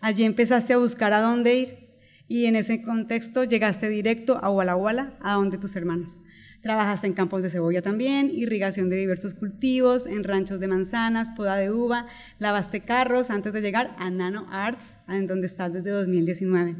Allí 0.00 0.24
empezaste 0.24 0.72
a 0.72 0.78
buscar 0.78 1.12
a 1.12 1.20
dónde 1.20 1.54
ir 1.54 1.85
y 2.28 2.46
en 2.46 2.56
ese 2.56 2.82
contexto 2.82 3.44
llegaste 3.44 3.88
directo 3.88 4.38
a 4.42 4.50
Walla 4.50 4.76
Walla, 4.76 5.14
a 5.20 5.34
donde 5.34 5.58
tus 5.58 5.76
hermanos. 5.76 6.20
Trabajaste 6.62 7.06
en 7.06 7.12
campos 7.12 7.42
de 7.42 7.50
cebolla 7.50 7.82
también, 7.82 8.30
irrigación 8.34 8.90
de 8.90 8.96
diversos 8.96 9.34
cultivos, 9.34 10.06
en 10.06 10.24
ranchos 10.24 10.58
de 10.58 10.66
manzanas, 10.66 11.30
poda 11.32 11.56
de 11.56 11.70
uva, 11.70 12.08
lavaste 12.38 12.80
carros 12.80 13.30
antes 13.30 13.52
de 13.52 13.60
llegar 13.60 13.94
a 13.98 14.10
Nano 14.10 14.48
Arts, 14.50 14.96
en 15.06 15.28
donde 15.28 15.46
estás 15.46 15.72
desde 15.72 15.90
2019. 15.90 16.74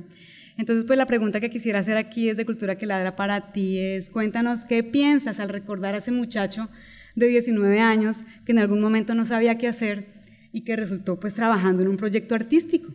Entonces, 0.59 0.85
pues 0.87 0.97
la 0.97 1.07
pregunta 1.07 1.39
que 1.39 1.51
quisiera 1.51 1.81
hacer 1.81 1.99
aquí 1.99 2.31
es 2.31 2.37
de 2.37 2.47
Cultura 2.47 2.79
que 2.79 2.87
Ladra 2.87 3.15
para 3.15 3.53
ti 3.53 3.79
es, 3.79 4.11
cuéntanos 4.11 4.65
qué 4.65 4.83
piensas 4.83 5.39
al 5.39 5.51
recordar 5.51 5.95
a 5.95 5.99
ese 5.99 6.11
muchacho 6.11 6.69
de 7.15 7.29
19 7.29 7.79
años 7.79 8.25
que 8.45 8.53
en 8.53 8.59
algún 8.59 8.81
momento 8.81 9.15
no 9.15 9.27
sabía 9.27 9.59
qué 9.59 9.69
hacer 9.69 10.07
y 10.53 10.63
que 10.63 10.75
resultó 10.75 11.21
pues 11.21 11.35
trabajando 11.35 11.83
en 11.83 11.89
un 11.89 11.97
proyecto 11.97 12.35
artístico. 12.35 12.93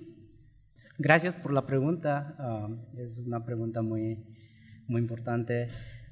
Gracias 1.03 1.35
por 1.35 1.51
la 1.51 1.65
pregunta. 1.65 2.35
Ah, 2.37 2.69
es 2.95 3.17
una 3.25 3.43
pregunta 3.43 3.81
muy, 3.81 4.23
muy 4.87 5.01
importante. 5.01 5.67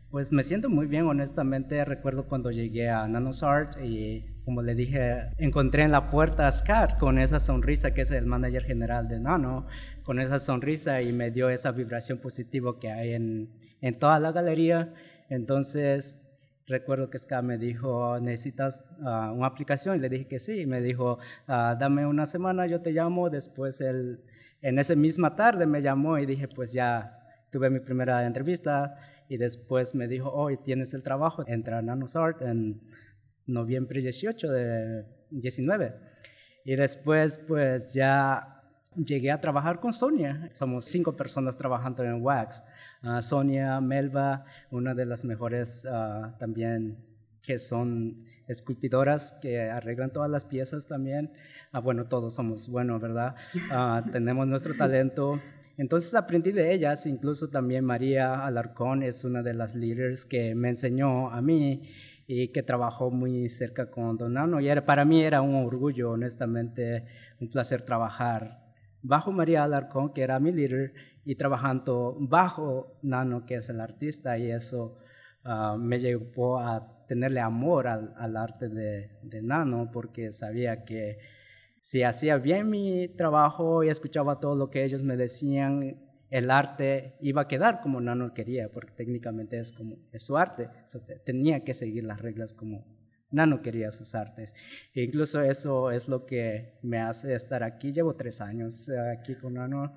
Pues 0.09 0.31
me 0.31 0.41
siento 0.41 0.67
muy 0.67 0.87
bien, 0.87 1.05
honestamente. 1.05 1.85
Recuerdo 1.85 2.27
cuando 2.27 2.49
llegué 2.49 2.89
a 2.89 3.07
Nanosart 3.07 3.77
y, 3.83 4.25
como 4.45 4.63
le 4.63 4.73
dije, 4.73 5.29
encontré 5.37 5.83
en 5.83 5.91
la 5.91 6.09
puerta 6.09 6.47
a 6.47 6.51
Scott 6.51 6.97
con 6.97 7.19
esa 7.19 7.39
sonrisa, 7.39 7.93
que 7.93 8.01
es 8.01 8.09
el 8.09 8.25
manager 8.25 8.63
general 8.63 9.07
de 9.07 9.19
Nano, 9.19 9.67
con 10.01 10.19
esa 10.19 10.39
sonrisa 10.39 11.03
y 11.03 11.13
me 11.13 11.29
dio 11.29 11.51
esa 11.51 11.71
vibración 11.71 12.17
positiva 12.17 12.79
que 12.79 12.89
hay 12.89 13.13
en, 13.13 13.51
en 13.81 13.99
toda 13.99 14.19
la 14.19 14.31
galería. 14.31 14.95
Entonces, 15.29 16.19
recuerdo 16.65 17.11
que 17.11 17.19
Scott 17.19 17.43
me 17.43 17.59
dijo, 17.59 18.19
¿necesitas 18.19 18.83
ah, 19.03 19.31
una 19.35 19.45
aplicación? 19.45 19.97
Y 19.97 19.99
le 19.99 20.09
dije 20.09 20.27
que 20.27 20.39
sí. 20.39 20.61
Y 20.61 20.65
me 20.65 20.81
dijo, 20.81 21.19
ah, 21.45 21.77
dame 21.79 22.07
una 22.07 22.25
semana, 22.25 22.65
yo 22.65 22.81
te 22.81 22.91
llamo. 22.91 23.29
Después 23.29 23.81
él 23.81 24.23
en 24.61 24.79
esa 24.79 24.95
misma 24.95 25.35
tarde 25.35 25.65
me 25.65 25.81
llamó 25.81 26.17
y 26.17 26.25
dije, 26.25 26.47
pues 26.47 26.71
ya 26.71 27.15
tuve 27.49 27.69
mi 27.69 27.79
primera 27.79 28.25
entrevista 28.25 28.95
y 29.27 29.37
después 29.37 29.95
me 29.95 30.07
dijo, 30.07 30.31
hoy 30.31 30.57
tienes 30.57 30.93
el 30.93 31.03
trabajo, 31.03 31.43
entra 31.47 31.79
a 31.79 31.81
NanoSort 31.81 32.41
en 32.41 32.81
noviembre 33.45 34.01
18 34.01 34.51
de 34.51 35.05
19. 35.29 35.93
Y 36.65 36.75
después 36.75 37.37
pues 37.47 37.93
ya 37.93 38.59
llegué 38.95 39.31
a 39.31 39.39
trabajar 39.39 39.79
con 39.79 39.93
Sonia. 39.93 40.49
Somos 40.51 40.85
cinco 40.85 41.15
personas 41.15 41.57
trabajando 41.57 42.03
en 42.03 42.21
Wax. 42.21 42.63
Ah, 43.01 43.21
Sonia, 43.21 43.79
Melba, 43.81 44.45
una 44.71 44.93
de 44.93 45.05
las 45.05 45.23
mejores 45.23 45.85
uh, 45.85 46.37
también 46.37 46.97
que 47.41 47.57
son 47.57 48.25
esculpidoras 48.49 49.33
que 49.41 49.61
arreglan 49.61 50.11
todas 50.11 50.29
las 50.29 50.43
piezas 50.43 50.87
también. 50.87 51.31
Ah, 51.71 51.79
bueno, 51.79 52.07
todos 52.07 52.35
somos 52.35 52.67
buenos, 52.67 53.01
¿verdad? 53.01 53.35
Ah, 53.71 54.03
tenemos 54.11 54.47
nuestro 54.47 54.75
talento. 54.75 55.39
Entonces 55.77 56.13
aprendí 56.15 56.51
de 56.51 56.73
ellas, 56.73 57.05
incluso 57.05 57.49
también 57.49 57.85
María 57.85 58.45
Alarcón 58.45 59.03
es 59.03 59.23
una 59.23 59.41
de 59.43 59.53
las 59.53 59.75
líderes 59.75 60.25
que 60.25 60.53
me 60.55 60.69
enseñó 60.69 61.29
a 61.29 61.41
mí 61.41 61.83
y 62.27 62.49
que 62.49 62.63
trabajó 62.63 63.11
muy 63.11 63.47
cerca 63.47 63.89
con 63.89 64.17
Don 64.17 64.33
Nano. 64.33 64.59
Y 64.59 64.67
era, 64.67 64.85
para 64.85 65.05
mí 65.05 65.23
era 65.23 65.41
un 65.41 65.55
orgullo, 65.55 66.11
honestamente, 66.11 67.05
un 67.39 67.49
placer 67.49 67.83
trabajar 67.83 68.69
bajo 69.01 69.31
María 69.31 69.63
Alarcón, 69.63 70.13
que 70.13 70.21
era 70.21 70.39
mi 70.39 70.51
líder, 70.51 70.93
y 71.25 71.35
trabajando 71.35 72.17
bajo 72.19 72.97
Nano, 73.01 73.45
que 73.45 73.55
es 73.55 73.69
el 73.69 73.79
artista, 73.79 74.37
y 74.37 74.51
eso 74.51 74.97
uh, 75.45 75.77
me 75.77 75.99
llevó 75.99 76.59
a 76.59 77.05
tenerle 77.07 77.39
amor 77.39 77.87
al, 77.87 78.13
al 78.17 78.37
arte 78.37 78.69
de, 78.69 79.09
de, 79.23 79.41
Nano, 79.41 79.89
porque 79.91 80.31
sabía 80.31 80.83
que 80.85 81.17
si 81.81 82.03
hacía 82.03 82.37
bien 82.37 82.69
mi 82.69 83.07
trabajo 83.07 83.83
y 83.83 83.89
escuchaba 83.89 84.39
todo 84.39 84.55
lo 84.55 84.69
que 84.69 84.83
ellos 84.83 85.03
me 85.03 85.17
decían, 85.17 85.97
el 86.29 86.51
arte 86.51 87.15
iba 87.21 87.41
a 87.41 87.47
quedar 87.47 87.81
como 87.81 87.99
Nano 87.99 88.33
quería, 88.33 88.69
porque 88.69 88.93
técnicamente 88.93 89.57
es, 89.57 89.71
como, 89.71 89.97
es 90.11 90.23
su 90.23 90.37
arte, 90.37 90.69
tenía 91.25 91.63
que 91.63 91.73
seguir 91.73 92.03
las 92.03 92.21
reglas 92.21 92.53
como 92.53 92.85
Nano 93.31 93.61
quería 93.61 93.91
sus 93.91 94.15
artes. 94.15 94.55
E 94.93 95.03
incluso 95.03 95.41
eso 95.41 95.91
es 95.91 96.07
lo 96.07 96.25
que 96.25 96.79
me 96.81 96.99
hace 96.99 97.33
estar 97.33 97.63
aquí. 97.63 97.91
Llevo 97.91 98.15
tres 98.15 98.41
años 98.41 98.89
eh, 98.89 98.97
aquí 99.11 99.35
con 99.35 99.53
Nano. 99.53 99.93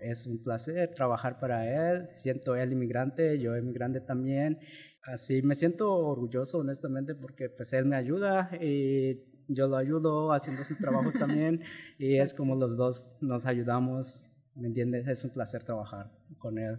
Es 0.00 0.26
un 0.26 0.42
placer 0.42 0.94
trabajar 0.94 1.38
para 1.38 1.92
él. 1.92 2.08
Siento 2.14 2.56
él 2.56 2.72
inmigrante, 2.72 3.38
yo 3.38 3.56
inmigrante 3.56 4.00
también. 4.00 4.58
Así 5.02 5.42
me 5.42 5.54
siento 5.54 5.92
orgulloso, 5.92 6.58
honestamente, 6.58 7.14
porque 7.14 7.48
pues 7.48 7.72
él 7.72 7.86
me 7.86 7.96
ayuda 7.96 8.50
y 8.60 9.22
yo 9.48 9.66
lo 9.66 9.76
ayudo 9.76 10.32
haciendo 10.32 10.62
sus 10.64 10.78
trabajos 10.78 11.14
también 11.18 11.62
y 11.98 12.16
es 12.16 12.34
como 12.34 12.54
los 12.54 12.76
dos 12.76 13.10
nos 13.20 13.46
ayudamos, 13.46 14.26
¿me 14.54 14.68
entiendes? 14.68 15.08
Es 15.08 15.24
un 15.24 15.30
placer 15.30 15.64
trabajar 15.64 16.12
con 16.38 16.58
él, 16.58 16.78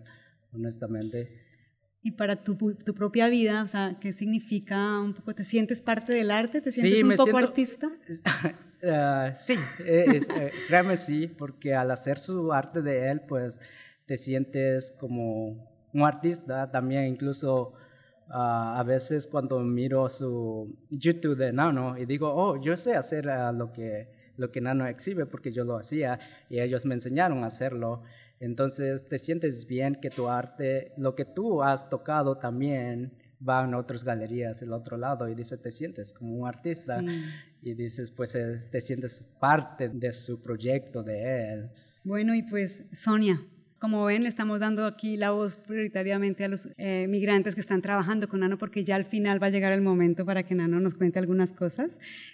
honestamente. 0.54 1.30
Y 2.04 2.12
para 2.12 2.44
tu, 2.44 2.56
tu 2.56 2.96
propia 2.96 3.28
vida, 3.30 3.64
o 3.64 3.68
sea, 3.68 3.98
¿qué 4.00 4.12
significa 4.12 5.00
un 5.00 5.14
poco? 5.14 5.36
¿Te 5.36 5.44
sientes 5.44 5.82
parte 5.82 6.16
del 6.16 6.32
arte? 6.32 6.62
¿Te 6.62 6.72
sientes 6.72 7.04
un 7.04 7.16
poco 7.16 7.38
artista? 7.38 7.90
Uh, 8.84 9.32
sí, 9.36 9.56
es, 9.86 10.28
eh, 10.30 10.52
créame 10.68 10.98
sí, 10.98 11.28
porque 11.28 11.76
al 11.76 11.92
hacer 11.92 12.20
su 12.20 12.52
arte 12.52 12.82
de 12.82 13.12
él, 13.12 13.22
pues 13.22 13.60
te 14.06 14.18
sientes 14.18 14.92
como 15.00 15.70
un 15.94 16.02
artista 16.04 16.72
también, 16.72 17.06
incluso 17.06 17.74
Ah, 18.34 18.80
a 18.80 18.84
veces 18.84 19.28
cuando 19.28 19.60
miro 19.60 20.08
su 20.08 20.74
YouTube 20.90 21.36
de 21.36 21.52
Nano 21.52 21.98
y 21.98 22.06
digo, 22.06 22.34
oh, 22.34 22.62
yo 22.62 22.78
sé 22.78 22.96
hacer 22.96 23.30
ah, 23.30 23.52
lo, 23.52 23.74
que, 23.74 24.08
lo 24.38 24.52
que 24.52 24.62
Nano 24.62 24.88
exhibe 24.88 25.26
porque 25.26 25.52
yo 25.52 25.66
lo 25.66 25.76
hacía 25.76 26.18
y 26.50 26.62
ellos 26.62 26.86
me 26.86 26.94
enseñaron 26.94 27.44
a 27.44 27.48
hacerlo. 27.48 28.04
Entonces 28.40 29.06
te 29.10 29.18
sientes 29.18 29.68
bien 29.68 29.96
que 29.96 30.10
tu 30.10 30.30
arte, 30.30 30.94
lo 30.96 31.14
que 31.14 31.26
tú 31.26 31.62
has 31.62 31.90
tocado 31.90 32.38
también 32.38 33.12
va 33.48 33.66
en 33.66 33.74
otras 33.74 34.06
galerías 34.06 34.62
el 34.62 34.72
otro 34.72 34.96
lado 34.98 35.28
y 35.28 35.36
dice, 35.36 35.58
te 35.58 35.70
sientes 35.70 36.14
como 36.14 36.34
un 36.34 36.48
artista 36.48 37.04
y 37.62 37.74
dices, 37.74 38.12
pues 38.12 38.38
te 38.72 38.82
sientes 38.82 39.30
parte 39.40 39.90
de 39.90 40.12
su 40.12 40.42
proyecto, 40.42 41.04
de 41.04 41.54
él. 41.54 41.70
Bueno, 42.04 42.34
y 42.34 42.44
pues 42.44 42.84
Sonia, 42.92 43.40
como 43.82 44.06
ven, 44.06 44.24
le 44.24 44.30
estamos 44.30 44.60
dando 44.60 44.86
aquí 44.86 45.18
la 45.18 45.32
voz 45.32 45.58
prioritariamente 45.58 46.44
a 46.44 46.48
los 46.48 46.70
eh, 46.78 47.08
migrantes 47.10 47.56
que 47.56 47.62
están 47.62 47.82
trabajando 47.82 48.28
con 48.28 48.42
Nano, 48.42 48.58
porque 48.58 48.84
ya 48.84 48.96
al 48.96 49.06
final 49.06 49.42
va 49.42 49.48
a 49.48 49.50
llegar 49.50 49.74
el 49.74 49.82
momento 49.82 50.26
para 50.26 50.44
que 50.44 50.54
Nano 50.56 50.80
nos 50.80 50.94
cuente 50.94 51.20
algunas 51.20 51.52
cosas, 51.52 51.90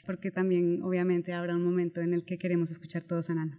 porque 0.06 0.32
también 0.32 0.82
obviamente 0.84 1.34
habrá 1.34 1.56
un 1.56 1.64
momento 1.64 2.02
en 2.02 2.14
el 2.14 2.26
que 2.26 2.38
queremos 2.38 2.72
escuchar 2.72 3.04
todos 3.04 3.30
a 3.30 3.36
Nano. 3.36 3.58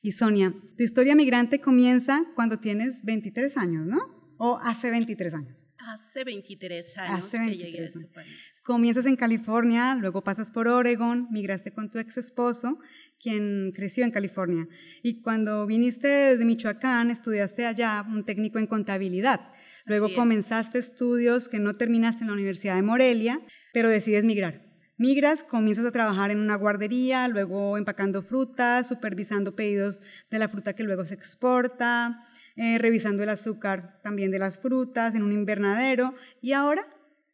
Y 0.00 0.12
Sonia, 0.12 0.54
tu 0.76 0.84
historia 0.84 1.16
migrante 1.16 1.60
comienza 1.60 2.24
cuando 2.34 2.58
tienes 2.58 3.02
23 3.04 3.56
años, 3.56 3.86
¿no? 3.86 3.98
¿O 4.36 4.58
hace 4.62 4.90
23 4.90 5.34
años? 5.34 5.63
Hace 5.86 6.24
23 6.24 6.98
años 6.98 7.30
que 7.30 7.56
llegué 7.56 7.82
a 7.82 7.86
este 7.86 8.06
país. 8.06 8.60
Comienzas 8.62 9.06
en 9.06 9.16
California, 9.16 9.94
luego 9.94 10.24
pasas 10.24 10.50
por 10.50 10.68
Oregon, 10.68 11.28
migraste 11.30 11.72
con 11.72 11.90
tu 11.90 11.98
ex 11.98 12.16
esposo, 12.16 12.78
quien 13.20 13.72
creció 13.74 14.04
en 14.04 14.10
California. 14.10 14.66
Y 15.02 15.20
cuando 15.20 15.66
viniste 15.66 16.08
desde 16.08 16.44
Michoacán, 16.44 17.10
estudiaste 17.10 17.66
allá 17.66 18.04
un 18.08 18.24
técnico 18.24 18.58
en 18.58 18.66
contabilidad. 18.66 19.52
Luego 19.84 20.08
comenzaste 20.14 20.78
estudios 20.78 21.48
que 21.48 21.58
no 21.58 21.76
terminaste 21.76 22.22
en 22.22 22.28
la 22.28 22.34
Universidad 22.34 22.76
de 22.76 22.82
Morelia, 22.82 23.40
pero 23.74 23.90
decides 23.90 24.24
migrar. 24.24 24.62
Migras, 24.96 25.42
comienzas 25.42 25.84
a 25.84 25.90
trabajar 25.90 26.30
en 26.30 26.38
una 26.38 26.54
guardería, 26.54 27.26
luego 27.26 27.76
empacando 27.76 28.22
frutas, 28.22 28.88
supervisando 28.88 29.56
pedidos 29.56 30.02
de 30.30 30.38
la 30.38 30.48
fruta 30.48 30.74
que 30.74 30.84
luego 30.84 31.04
se 31.04 31.14
exporta, 31.14 32.24
eh, 32.56 32.78
revisando 32.78 33.22
el 33.22 33.30
azúcar 33.30 34.00
también 34.02 34.30
de 34.30 34.38
las 34.38 34.58
frutas 34.58 35.14
en 35.14 35.22
un 35.22 35.32
invernadero 35.32 36.14
y 36.40 36.52
ahora 36.52 36.86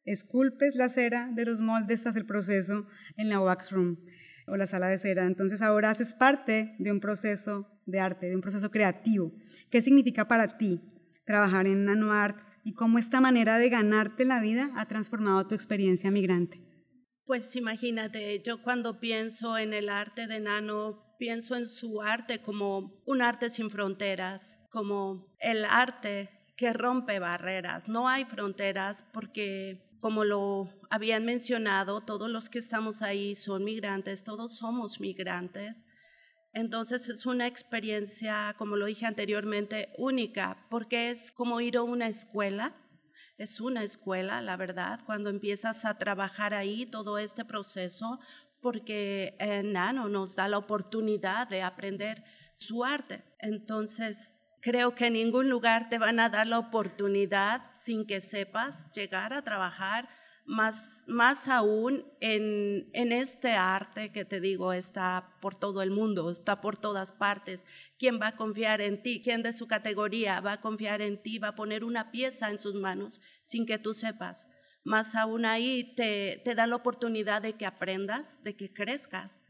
esculpes 0.04 0.74
la 0.74 0.88
cera 0.88 1.30
de 1.32 1.44
los 1.44 1.60
moldes 1.60 2.06
hasta 2.06 2.18
el 2.18 2.26
proceso 2.26 2.86
en 3.16 3.28
la 3.28 3.40
wax 3.40 3.70
room 3.70 3.98
o 4.46 4.56
la 4.56 4.66
sala 4.66 4.88
de 4.88 4.98
cera. 4.98 5.26
Entonces 5.26 5.62
ahora 5.62 5.90
haces 5.90 6.14
parte 6.14 6.74
de 6.78 6.90
un 6.90 7.00
proceso 7.00 7.68
de 7.86 8.00
arte, 8.00 8.26
de 8.26 8.34
un 8.34 8.40
proceso 8.40 8.70
creativo. 8.70 9.32
¿Qué 9.70 9.82
significa 9.82 10.26
para 10.26 10.56
ti 10.56 10.80
trabajar 11.24 11.66
en 11.66 11.84
Nano 11.84 12.12
Arts 12.12 12.58
y 12.64 12.74
cómo 12.74 12.98
esta 12.98 13.20
manera 13.20 13.58
de 13.58 13.68
ganarte 13.68 14.24
la 14.24 14.40
vida 14.40 14.70
ha 14.74 14.86
transformado 14.86 15.46
tu 15.46 15.54
experiencia 15.54 16.10
migrante? 16.10 16.60
Pues 17.24 17.54
imagínate, 17.54 18.42
yo 18.44 18.62
cuando 18.62 18.98
pienso 18.98 19.56
en 19.56 19.72
el 19.72 19.88
arte 19.88 20.26
de 20.26 20.40
Nano, 20.40 21.14
pienso 21.18 21.54
en 21.54 21.66
su 21.66 22.02
arte 22.02 22.40
como 22.40 23.00
un 23.06 23.22
arte 23.22 23.50
sin 23.50 23.70
fronteras, 23.70 24.58
como 24.70 25.36
el 25.40 25.64
arte 25.64 26.30
que 26.56 26.72
rompe 26.72 27.18
barreras. 27.18 27.88
No 27.88 28.08
hay 28.08 28.24
fronteras 28.24 29.04
porque, 29.12 29.96
como 30.00 30.24
lo 30.24 30.68
habían 30.90 31.24
mencionado, 31.24 32.00
todos 32.00 32.30
los 32.30 32.48
que 32.48 32.58
estamos 32.58 33.02
ahí 33.02 33.34
son 33.34 33.64
migrantes, 33.64 34.24
todos 34.24 34.56
somos 34.56 35.00
migrantes. 35.00 35.86
Entonces 36.52 37.08
es 37.08 37.26
una 37.26 37.46
experiencia, 37.46 38.54
como 38.58 38.76
lo 38.76 38.86
dije 38.86 39.06
anteriormente, 39.06 39.92
única, 39.98 40.66
porque 40.68 41.10
es 41.10 41.30
como 41.32 41.60
ir 41.60 41.76
a 41.76 41.82
una 41.82 42.08
escuela. 42.08 42.74
Es 43.38 43.60
una 43.60 43.82
escuela, 43.82 44.42
la 44.42 44.56
verdad, 44.56 45.00
cuando 45.06 45.30
empiezas 45.30 45.86
a 45.86 45.96
trabajar 45.96 46.52
ahí 46.52 46.84
todo 46.84 47.16
este 47.16 47.44
proceso, 47.44 48.18
porque 48.60 49.34
Nano 49.64 50.08
nos 50.10 50.36
da 50.36 50.46
la 50.46 50.58
oportunidad 50.58 51.48
de 51.48 51.62
aprender 51.62 52.22
su 52.54 52.84
arte. 52.84 53.24
Entonces, 53.38 54.39
Creo 54.60 54.94
que 54.94 55.06
en 55.06 55.14
ningún 55.14 55.48
lugar 55.48 55.88
te 55.88 55.98
van 55.98 56.20
a 56.20 56.28
dar 56.28 56.46
la 56.46 56.58
oportunidad 56.58 57.62
sin 57.72 58.06
que 58.06 58.20
sepas 58.20 58.90
llegar 58.90 59.32
a 59.32 59.42
trabajar, 59.42 60.08
más, 60.44 61.04
más 61.06 61.48
aún 61.48 62.04
en, 62.20 62.90
en 62.92 63.12
este 63.12 63.52
arte 63.52 64.10
que 64.10 64.24
te 64.24 64.40
digo 64.40 64.72
está 64.72 65.36
por 65.40 65.54
todo 65.54 65.80
el 65.80 65.90
mundo, 65.90 66.30
está 66.30 66.60
por 66.60 66.76
todas 66.76 67.12
partes. 67.12 67.66
¿Quién 67.98 68.20
va 68.20 68.28
a 68.28 68.36
confiar 68.36 68.80
en 68.80 69.02
ti? 69.02 69.22
¿Quién 69.22 69.42
de 69.42 69.52
su 69.52 69.68
categoría 69.68 70.40
va 70.40 70.52
a 70.54 70.60
confiar 70.60 71.02
en 71.02 71.22
ti? 71.22 71.38
Va 71.38 71.48
a 71.48 71.54
poner 71.54 71.84
una 71.84 72.10
pieza 72.10 72.50
en 72.50 72.58
sus 72.58 72.75
manos 72.75 73.20
sin 73.42 73.64
que 73.64 73.78
tú 73.78 73.94
sepas. 73.94 74.49
Más 74.82 75.14
aún 75.14 75.44
ahí 75.44 75.94
te, 75.94 76.42
te 76.44 76.54
da 76.54 76.66
la 76.66 76.76
oportunidad 76.76 77.42
de 77.42 77.52
que 77.52 77.66
aprendas, 77.66 78.42
de 78.42 78.56
que 78.56 78.73
crezcas. 78.73 79.44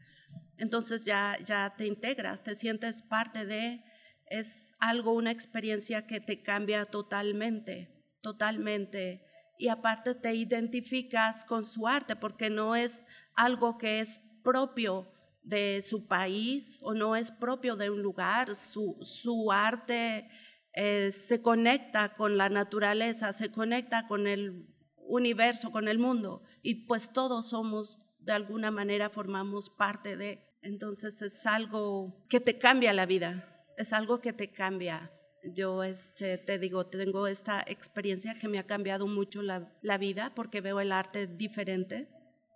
Entonces 0.57 1.03
ya, 1.03 1.37
ya 1.43 1.73
te 1.75 1.87
integras, 1.87 2.43
te 2.43 2.53
sientes 2.53 3.01
parte 3.01 3.45
de 3.45 3.83
es 4.31 4.73
algo, 4.79 5.11
una 5.11 5.29
experiencia 5.29 6.07
que 6.07 6.21
te 6.21 6.41
cambia 6.41 6.85
totalmente, 6.85 7.89
totalmente. 8.21 9.25
Y 9.59 9.67
aparte 9.67 10.15
te 10.15 10.33
identificas 10.33 11.43
con 11.43 11.65
su 11.65 11.87
arte 11.87 12.15
porque 12.15 12.49
no 12.49 12.75
es 12.75 13.05
algo 13.35 13.77
que 13.77 13.99
es 13.99 14.21
propio 14.41 15.11
de 15.43 15.81
su 15.81 16.07
país 16.07 16.79
o 16.81 16.93
no 16.93 17.15
es 17.17 17.29
propio 17.29 17.75
de 17.75 17.89
un 17.89 18.01
lugar. 18.01 18.55
Su, 18.55 18.97
su 19.01 19.51
arte 19.51 20.29
eh, 20.73 21.11
se 21.11 21.41
conecta 21.41 22.15
con 22.15 22.37
la 22.37 22.47
naturaleza, 22.47 23.33
se 23.33 23.51
conecta 23.51 24.07
con 24.07 24.27
el 24.27 24.65
universo, 24.95 25.71
con 25.71 25.89
el 25.89 25.99
mundo. 25.99 26.41
Y 26.63 26.85
pues 26.85 27.11
todos 27.11 27.49
somos, 27.49 27.99
de 28.19 28.31
alguna 28.31 28.71
manera, 28.71 29.09
formamos 29.09 29.69
parte 29.69 30.15
de. 30.15 30.47
Entonces 30.61 31.21
es 31.21 31.45
algo 31.45 32.25
que 32.29 32.39
te 32.39 32.57
cambia 32.57 32.93
la 32.93 33.05
vida 33.05 33.50
es 33.77 33.93
algo 33.93 34.19
que 34.21 34.33
te 34.33 34.51
cambia. 34.51 35.11
Yo 35.43 35.83
este, 35.83 36.37
te 36.37 36.59
digo, 36.59 36.85
tengo 36.85 37.27
esta 37.27 37.63
experiencia 37.65 38.37
que 38.37 38.47
me 38.47 38.59
ha 38.59 38.67
cambiado 38.67 39.07
mucho 39.07 39.41
la, 39.41 39.73
la 39.81 39.97
vida 39.97 40.33
porque 40.35 40.61
veo 40.61 40.79
el 40.79 40.91
arte 40.91 41.27
diferente. 41.27 42.09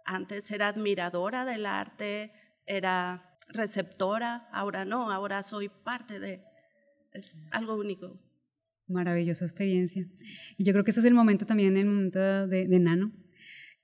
Antes 0.05 0.51
era 0.51 0.67
admiradora 0.67 1.45
del 1.45 1.65
arte, 1.65 2.31
era 2.67 3.37
receptora, 3.49 4.47
ahora 4.51 4.85
no, 4.85 5.11
ahora 5.11 5.43
soy 5.43 5.69
parte 5.69 6.19
de... 6.19 6.41
Es 7.11 7.47
algo 7.51 7.75
único. 7.75 8.19
Maravillosa 8.87 9.45
experiencia. 9.45 10.05
Y 10.57 10.63
yo 10.63 10.73
creo 10.73 10.83
que 10.83 10.91
ese 10.91 10.99
es 10.99 11.05
el 11.05 11.13
momento 11.13 11.45
también, 11.45 11.77
el 11.77 11.85
momento 11.85 12.47
de, 12.47 12.67
de 12.67 12.79
Nano. 12.79 13.11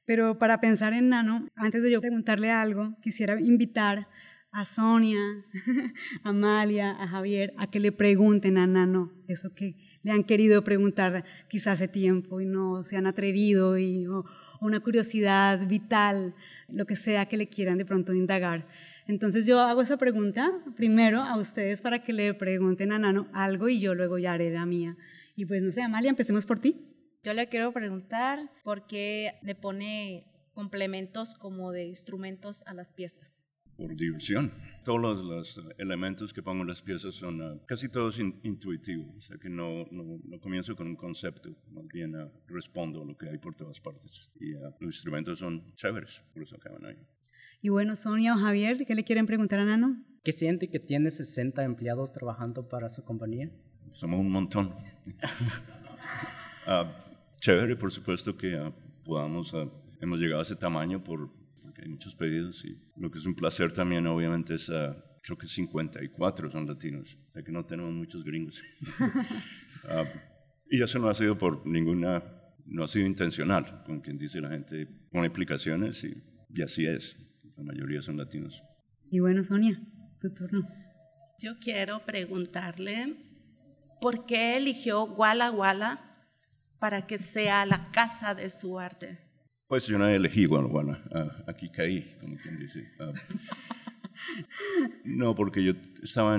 Pero 0.05 0.37
para 0.37 0.59
pensar 0.59 0.93
en 0.93 1.09
Nano, 1.09 1.47
antes 1.55 1.81
de 1.81 1.91
yo 1.91 2.01
preguntarle 2.01 2.51
algo, 2.51 2.97
quisiera 3.01 3.39
invitar 3.39 4.07
a 4.51 4.65
Sonia, 4.65 5.19
a 6.23 6.29
Amalia, 6.29 6.91
a 6.91 7.07
Javier, 7.07 7.53
a 7.57 7.67
que 7.67 7.79
le 7.79 7.91
pregunten 7.91 8.57
a 8.57 8.67
Nano 8.67 9.11
eso 9.27 9.53
que 9.53 9.75
le 10.03 10.11
han 10.11 10.23
querido 10.23 10.63
preguntar 10.63 11.23
quizás 11.47 11.73
hace 11.73 11.87
tiempo 11.87 12.41
y 12.41 12.45
no 12.45 12.83
se 12.83 12.97
han 12.97 13.07
atrevido, 13.07 13.77
y, 13.77 14.07
o, 14.07 14.25
una 14.59 14.79
curiosidad 14.79 15.67
vital, 15.67 16.35
lo 16.67 16.85
que 16.85 16.95
sea 16.95 17.27
que 17.27 17.37
le 17.37 17.47
quieran 17.47 17.77
de 17.77 17.85
pronto 17.85 18.13
indagar. 18.13 18.67
Entonces 19.07 19.45
yo 19.45 19.59
hago 19.59 19.81
esa 19.81 19.97
pregunta 19.97 20.51
primero 20.75 21.21
a 21.21 21.37
ustedes 21.37 21.81
para 21.81 22.03
que 22.03 22.13
le 22.13 22.33
pregunten 22.33 22.91
a 22.91 22.99
Nano 22.99 23.27
algo 23.33 23.69
y 23.69 23.79
yo 23.79 23.95
luego 23.95 24.17
ya 24.17 24.33
haré 24.33 24.51
la 24.51 24.65
mía. 24.65 24.97
Y 25.35 25.45
pues 25.45 25.63
no 25.63 25.71
sé, 25.71 25.81
Amalia, 25.81 26.09
empecemos 26.09 26.45
por 26.45 26.59
ti. 26.59 26.87
Yo 27.23 27.33
le 27.33 27.47
quiero 27.49 27.71
preguntar 27.71 28.51
por 28.63 28.85
qué 28.85 29.33
le 29.41 29.55
pone 29.55 30.25
complementos 30.53 31.35
como 31.35 31.71
de 31.71 31.85
instrumentos 31.85 32.63
a 32.67 32.73
las 32.73 32.93
piezas 32.93 33.41
por 33.81 33.95
diversión. 33.95 34.51
Todos 34.83 35.23
los, 35.23 35.61
elementos 35.77 36.33
que 36.33 36.43
pongo 36.43 36.61
en 36.61 36.67
las 36.67 36.81
piezas 36.81 37.15
son 37.15 37.41
ah, 37.41 37.55
casi 37.65 37.89
todos 37.89 38.19
intuitivos, 38.19 39.15
o 39.17 39.21
sea 39.21 39.37
que 39.37 39.49
no, 39.49 39.85
no, 39.91 40.39
comienzo 40.39 40.75
con 40.75 40.87
un 40.87 40.95
concepto, 40.95 41.49
más 41.71 41.87
bien 41.87 42.15
uh, 42.15 42.29
respondo 42.47 43.01
a 43.01 43.05
lo 43.05 43.17
que 43.17 43.29
hay 43.29 43.37
por 43.37 43.55
todas 43.55 43.79
partes. 43.79 44.29
Y 44.39 44.53
ah, 44.55 44.75
los 44.79 44.95
instrumentos 44.95 45.39
son 45.39 45.73
chéveres, 45.75 46.21
por 46.33 46.43
eso 46.43 46.55
acaban 46.55 46.85
ahí. 46.85 46.97
Y 47.61 47.69
bueno, 47.69 47.95
Sonia 47.95 48.35
o 48.35 48.37
Javier, 48.37 48.85
¿qué 48.85 48.95
le 48.95 49.03
quieren 49.03 49.25
preguntar 49.25 49.59
a 49.59 49.65
Nano? 49.65 50.03
¿Qué 50.23 50.31
siente 50.31 50.69
que 50.69 50.79
tiene 50.79 51.09
60 51.09 51.63
empleados 51.63 52.11
trabajando 52.11 52.67
para 52.67 52.89
su 52.89 53.03
compañía? 53.03 53.51
Somos 53.91 54.19
un 54.19 54.31
montón. 54.31 54.73
chévere, 57.39 57.75
por 57.75 57.91
supuesto 57.91 58.37
que 58.37 58.71
podamos, 59.03 59.53
hemos 59.99 60.19
llegado 60.19 60.39
a 60.39 60.43
ese 60.43 60.55
tamaño 60.55 61.03
por 61.03 61.40
hay 61.81 61.89
muchos 61.89 62.15
pedidos 62.15 62.63
y 62.63 62.77
lo 62.95 63.09
que 63.09 63.17
es 63.17 63.25
un 63.25 63.35
placer 63.35 63.71
también 63.73 64.05
obviamente 64.07 64.55
es, 64.55 64.69
uh, 64.69 64.93
creo 65.23 65.37
que 65.37 65.47
54 65.47 66.51
son 66.51 66.67
latinos, 66.67 67.17
o 67.27 67.31
sea 67.31 67.43
que 67.43 67.51
no 67.51 67.65
tenemos 67.65 67.91
muchos 67.93 68.23
gringos. 68.23 68.61
uh, 68.99 70.05
y 70.69 70.81
eso 70.81 70.99
no 70.99 71.09
ha 71.09 71.15
sido 71.15 71.37
por 71.37 71.65
ninguna, 71.65 72.23
no 72.65 72.83
ha 72.83 72.87
sido 72.87 73.07
intencional, 73.07 73.83
como 73.85 74.01
quien 74.01 74.17
dice 74.17 74.39
la 74.39 74.49
gente, 74.49 74.87
con 75.11 75.25
explicaciones 75.25 76.03
y, 76.03 76.23
y 76.53 76.61
así 76.61 76.85
es, 76.85 77.17
la 77.57 77.63
mayoría 77.63 78.01
son 78.01 78.17
latinos. 78.17 78.61
Y 79.09 79.19
bueno, 79.19 79.43
Sonia, 79.43 79.81
tu 80.19 80.31
turno. 80.31 80.67
Yo 81.39 81.57
quiero 81.57 82.05
preguntarle, 82.05 83.15
¿por 83.99 84.25
qué 84.27 84.57
eligió 84.57 85.03
Walla 85.05 85.51
Walla 85.51 85.99
para 86.79 87.07
que 87.07 87.17
sea 87.17 87.65
la 87.65 87.89
casa 87.89 88.35
de 88.35 88.51
su 88.51 88.79
arte? 88.79 89.30
Pues 89.71 89.87
yo 89.87 89.97
no 89.97 90.05
elegí 90.05 90.47
bueno, 90.47 90.97
aquí 91.47 91.69
caí, 91.69 92.17
como 92.19 92.35
quien 92.35 92.59
dice. 92.59 92.91
No, 95.05 95.33
porque 95.33 95.63
yo 95.63 95.71
estaba 96.03 96.35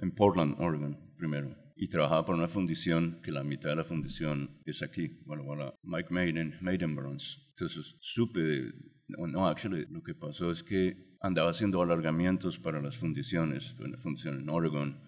en, 0.00 0.10
Portland, 0.12 0.56
Oregon, 0.58 0.98
primero, 1.18 1.54
y 1.76 1.88
trabajaba 1.88 2.24
por 2.24 2.34
una 2.34 2.48
fundición 2.48 3.20
que 3.22 3.30
la 3.30 3.44
mitad 3.44 3.68
de 3.68 3.76
la 3.76 3.84
fundición 3.84 4.62
es 4.64 4.82
aquí, 4.82 5.20
bueno, 5.26 5.44
bueno, 5.44 5.74
Mike 5.82 6.08
Maiden, 6.14 6.56
Maiden 6.62 6.96
Burns. 6.96 7.46
Entonces 7.50 7.94
supe, 8.00 8.72
no, 9.06 9.26
no, 9.26 9.46
actually, 9.46 9.84
lo 9.90 10.02
que 10.02 10.14
pasó 10.14 10.50
es 10.50 10.62
que 10.62 11.18
andaba 11.20 11.50
haciendo 11.50 11.82
alargamientos 11.82 12.58
para 12.58 12.80
las 12.80 12.96
fundiciones, 12.96 13.76
una 13.80 13.98
fundición 13.98 14.40
en 14.40 14.48
Oregon, 14.48 14.98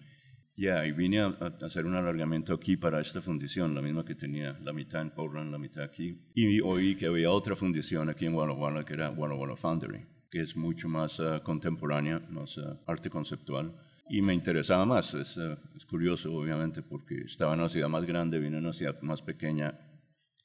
Ya, 0.57 0.85
y 0.85 0.93
vine 0.93 1.19
a, 1.19 1.27
hacer 1.61 1.85
un 1.85 1.95
alargamiento 1.95 2.53
aquí 2.53 2.77
para 2.77 3.01
esta 3.01 3.21
fundición, 3.21 3.75
la 3.75 3.81
misma 3.81 4.05
que 4.05 4.15
tenía 4.15 4.57
la 4.63 4.71
mitad 4.71 5.01
en 5.01 5.11
Portland, 5.11 5.51
la 5.51 5.57
mitad 5.57 5.83
aquí. 5.83 6.17
Y 6.33 6.61
oí 6.61 6.95
que 6.95 7.07
había 7.07 7.29
otra 7.29 7.57
fundición 7.57 8.09
aquí 8.09 8.25
en 8.25 8.33
Walla 8.33 8.53
Walla, 8.53 8.85
que 8.85 8.93
era 8.93 9.11
Walla 9.11 9.35
Walla 9.35 9.57
Foundry, 9.57 10.05
que 10.31 10.39
es 10.39 10.55
mucho 10.55 10.87
más 10.87 11.19
uh, 11.19 11.41
contemporánea, 11.43 12.19
más 12.29 12.57
uh, 12.57 12.77
arte 12.87 13.09
conceptual. 13.09 13.75
Y 14.07 14.21
me 14.21 14.33
interesaba 14.33 14.85
más. 14.85 15.13
Es, 15.13 15.35
uh, 15.35 15.57
es, 15.75 15.85
curioso, 15.85 16.33
obviamente, 16.33 16.81
porque 16.81 17.23
estaba 17.25 17.53
en 17.53 17.59
una 17.59 17.69
ciudad 17.69 17.89
más 17.89 18.05
grande, 18.05 18.39
vine 18.39 18.55
a 18.55 18.59
una 18.59 18.73
ciudad 18.73 19.01
más 19.01 19.21
pequeña 19.21 19.77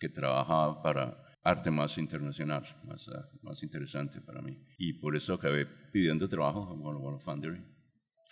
que 0.00 0.08
trabajaba 0.08 0.82
para 0.82 1.22
arte 1.44 1.70
más 1.70 1.96
internacional, 1.98 2.64
más, 2.84 3.08
más 3.42 3.62
interesante 3.62 4.20
para 4.20 4.42
mí. 4.42 4.58
Y 4.76 4.94
por 4.94 5.14
eso 5.14 5.34
acabé 5.34 5.66
pidiendo 5.92 6.28
trabajo 6.28 6.74
en 6.74 6.80
Walla 6.80 6.98
Walla 6.98 7.18
Foundry 7.20 7.62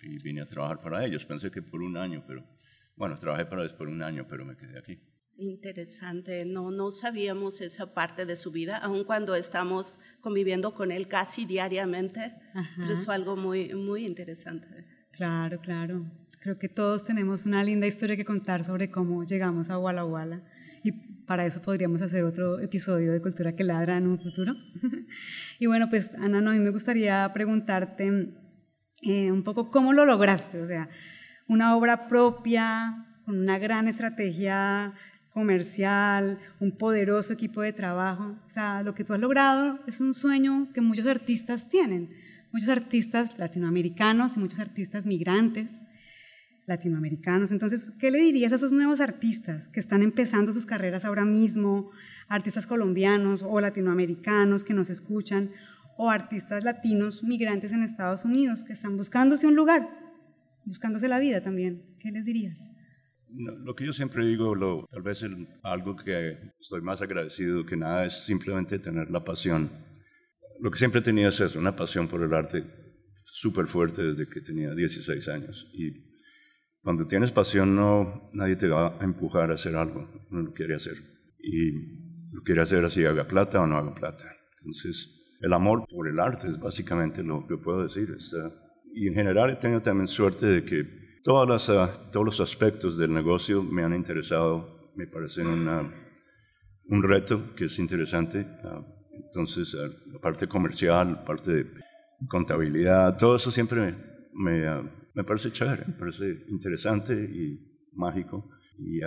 y 0.03 0.19
vine 0.19 0.43
a 0.43 0.47
trabajar 0.47 0.81
para 0.81 1.05
ellos. 1.05 1.25
Pensé 1.25 1.51
que 1.51 1.63
por 1.63 1.83
un 1.83 1.97
año, 1.97 2.23
pero 2.27 2.45
bueno, 2.97 3.19
trabajé 3.19 3.47
para 3.47 3.63
ellos 3.63 3.75
por 3.75 3.89
un 3.89 4.03
año, 4.03 4.27
pero 4.29 4.45
me 4.45 4.57
quedé 4.57 4.79
aquí. 4.79 4.99
Interesante, 5.41 6.45
no, 6.45 6.73
no 6.73 6.91
sabíamos 6.91 7.61
esa 7.61 7.95
parte 7.95 8.27
de 8.27 8.35
su 8.35 8.51
vida, 8.51 8.77
aun 8.79 9.05
cuando 9.05 9.37
estamos 9.37 10.01
conviviendo 10.21 10.75
con 10.75 10.91
él 10.91 11.07
casi 11.07 11.47
diariamente, 11.47 12.35
pero 12.77 12.93
es 12.93 13.09
algo 13.09 13.37
muy, 13.37 13.73
muy 13.73 14.05
interesante. 14.05 14.67
Claro, 15.13 15.61
claro. 15.61 16.11
Creo 16.41 16.59
que 16.59 16.69
todos 16.69 17.05
tenemos 17.05 17.47
una 17.47 17.63
linda 17.63 17.87
historia 17.87 18.17
que 18.17 18.25
contar 18.25 18.65
sobre 18.65 18.91
cómo 18.91 19.25
llegamos 19.25 19.71
a 19.71 19.79
Walla 19.79 20.05
Walla 20.05 20.43
y 20.83 20.91
para 21.27 21.47
eso 21.47 21.63
podríamos 21.63 22.03
hacer 22.03 22.25
otro 22.25 22.59
episodio 22.59 23.13
de 23.13 23.21
Cultura 23.21 23.55
que 23.55 23.63
Ladra 23.63 23.97
en 23.97 24.09
un 24.09 24.19
futuro. 24.19 24.55
y 25.61 25.67
bueno, 25.67 25.89
pues 25.89 26.13
Ana, 26.15 26.41
no, 26.41 26.51
a 26.51 26.55
mí 26.55 26.59
me 26.59 26.71
gustaría 26.71 27.31
preguntarte 27.33 28.33
eh, 29.03 29.31
un 29.31 29.43
poco 29.43 29.71
cómo 29.71 29.93
lo 29.93 30.05
lograste, 30.05 30.61
o 30.61 30.67
sea, 30.67 30.89
una 31.47 31.77
obra 31.77 32.09
propia, 32.09 33.07
con 33.25 33.39
una 33.39 33.59
gran 33.59 33.89
estrategia 33.89 34.95
comercial, 35.31 36.39
un 36.61 36.77
poderoso 36.77 37.33
equipo 37.33 37.61
de 37.61 37.73
trabajo. 37.73 38.37
O 38.47 38.51
sea, 38.51 38.83
lo 38.83 38.95
que 38.95 39.05
tú 39.05 39.15
has 39.15 39.21
logrado 39.21 39.79
es 39.87 40.01
un 40.01 40.15
sueño 40.15 40.69
que 40.73 40.81
muchos 40.81 41.07
artistas 41.07 41.69
tienen, 41.69 42.11
muchos 42.53 42.69
artistas 42.69 43.39
latinoamericanos 43.39 44.37
y 44.37 44.41
muchos 44.41 44.61
artistas 44.61 45.07
migrantes 45.07 45.83
latinoamericanos. 46.67 47.51
Entonces, 47.51 47.93
¿qué 47.99 48.11
le 48.11 48.19
dirías 48.19 48.53
a 48.53 48.57
esos 48.57 48.73
nuevos 48.73 49.01
artistas 49.01 49.69
que 49.69 49.81
están 49.81 50.03
empezando 50.03 50.53
sus 50.53 50.67
carreras 50.67 51.05
ahora 51.05 51.25
mismo, 51.25 51.91
artistas 52.29 52.67
colombianos 52.67 53.43
o 53.43 53.61
latinoamericanos 53.61 54.65
que 54.65 54.75
nos 54.75 54.91
escuchan, 54.91 55.51
o 55.99 56.11
artistas 56.11 56.65
latinos 56.65 57.23
migrantes 57.25 57.73
en 57.73 57.83
Estados 57.83 58.25
Unidos 58.25 58.63
que 58.63 58.73
están 58.73 58.97
buscándose 58.97 59.49
un 59.49 59.57
lugar, 59.57 59.89
buscándose 60.65 61.09
la 61.09 61.19
vida 61.19 61.43
también. 61.43 61.97
¿Qué 62.01 62.11
les 62.11 62.25
dirías? 62.25 62.57
lo 63.31 63.75
que 63.75 63.85
yo 63.85 63.93
siempre 63.93 64.27
digo, 64.27 64.55
lo, 64.55 64.87
tal 64.91 65.03
vez 65.03 65.23
algo 65.63 65.97
que 65.97 66.39
estoy 66.59 66.81
más 66.81 67.03
agradecido 67.03 67.67
que 67.67 67.77
nada 67.77 68.07
es 68.07 68.25
simplemente 68.25 68.79
tener 68.79 69.11
la 69.11 69.23
pasión. 69.23 69.71
Lo 70.61 70.71
que 70.71 70.79
siempre 70.79 71.03
tenía 71.03 71.29
es 71.29 71.39
eso, 71.39 71.59
una 71.59 71.77
pasión 71.77 72.09
por 72.09 72.23
el 72.23 72.33
arte 72.33 72.65
súper 73.25 73.67
fuerte 73.67 74.03
desde 74.03 74.27
que 74.29 74.41
tenía 74.41 74.75
16 74.75 75.29
años. 75.29 75.71
Y 75.75 75.93
cuando 76.81 77.07
tienes 77.07 77.31
pasión, 77.31 77.77
no, 77.77 78.31
nadie 78.33 78.57
te 78.57 78.69
va 78.69 78.99
a 78.99 79.05
empujar 79.05 79.51
a 79.51 79.55
hacer 79.55 79.77
algo, 79.77 80.11
uno 80.31 80.43
lo 80.43 80.55
quiere 80.55 80.75
hacer. 80.75 80.95
Y 81.39 82.33
lo 82.33 82.43
quiere 82.43 82.63
hacer 82.63 82.83
así, 82.85 83.05
haga 83.05 83.29
plata 83.29 83.61
o 83.61 83.67
no 83.67 83.77
haga 83.77 83.95
plata. 83.95 84.25
Entonces, 84.59 85.18
el 85.41 85.53
amor 85.53 85.87
por 85.89 86.09
el 86.09 86.19
arte 86.19 86.49
es 86.49 86.59
básicamente 86.59 87.23
lo 87.23 87.47
que 87.47 87.57
puedo 87.57 87.83
decir. 87.83 88.17
y 88.95 89.09
en 89.09 89.15
general 89.15 89.51
he 89.51 89.57
tenido 89.57 89.83
también 89.83 90.09
suerte 90.09 90.47
de 90.47 90.65
que 90.65 91.21
todas 91.23 91.49
las, 91.49 91.71
ah, 91.71 92.11
todos 92.11 92.27
los 92.27 92.41
aspectos 92.41 92.99
del 92.99 93.13
negocio 93.13 93.63
me 93.63 93.85
han 93.85 93.95
interesado, 93.95 94.93
me 94.97 95.07
parecen 95.07 95.47
un 95.47 97.03
reto 97.03 97.55
que 97.55 97.67
es 97.67 97.79
interesante. 97.79 98.47
Ah, 98.65 98.83
entonces, 99.13 99.77
ah, 99.79 99.89
la 100.13 100.19
parte 100.21 100.49
comercial, 100.49 101.13
la 101.13 101.25
parte 101.25 101.53
de 101.53 101.67
contabilidad, 102.29 103.17
todo 103.17 103.37
eso 103.37 103.51
siempre 103.51 103.95
me, 104.33 104.65
me, 105.15 105.25
parece 105.25 105.53
chévere, 105.53 105.85
me 105.87 105.95
parece 105.95 106.45
interesante 106.49 107.15
y 107.15 107.61
mágico. 107.93 108.51
Y 108.79 109.01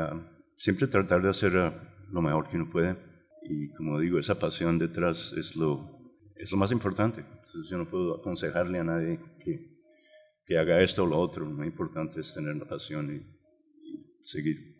siempre 0.55 0.87
tratar 0.87 1.21
de 1.21 1.29
hacer 1.29 1.53
lo 1.53 2.21
mejor 2.21 2.49
que 2.49 2.57
uno 2.57 2.69
puede. 2.69 2.97
Y 3.43 3.71
como 3.73 3.99
digo, 3.99 4.19
esa 4.19 4.37
pasión 4.37 4.77
detrás 4.77 5.33
es 5.33 5.55
lo, 5.55 6.00
es 6.41 6.51
lo 6.51 6.57
más 6.57 6.71
importante. 6.71 7.23
Yo 7.69 7.77
no 7.77 7.87
puedo 7.87 8.15
aconsejarle 8.15 8.79
a 8.79 8.83
nadie 8.83 9.19
que, 9.43 9.77
que 10.45 10.57
haga 10.57 10.81
esto 10.81 11.03
o 11.03 11.07
lo 11.07 11.19
otro. 11.19 11.45
Lo 11.45 11.63
importante 11.63 12.21
es 12.21 12.33
tener 12.33 12.55
la 12.55 12.65
pasión 12.65 13.15
y, 13.15 13.41
seguir. 14.23 14.75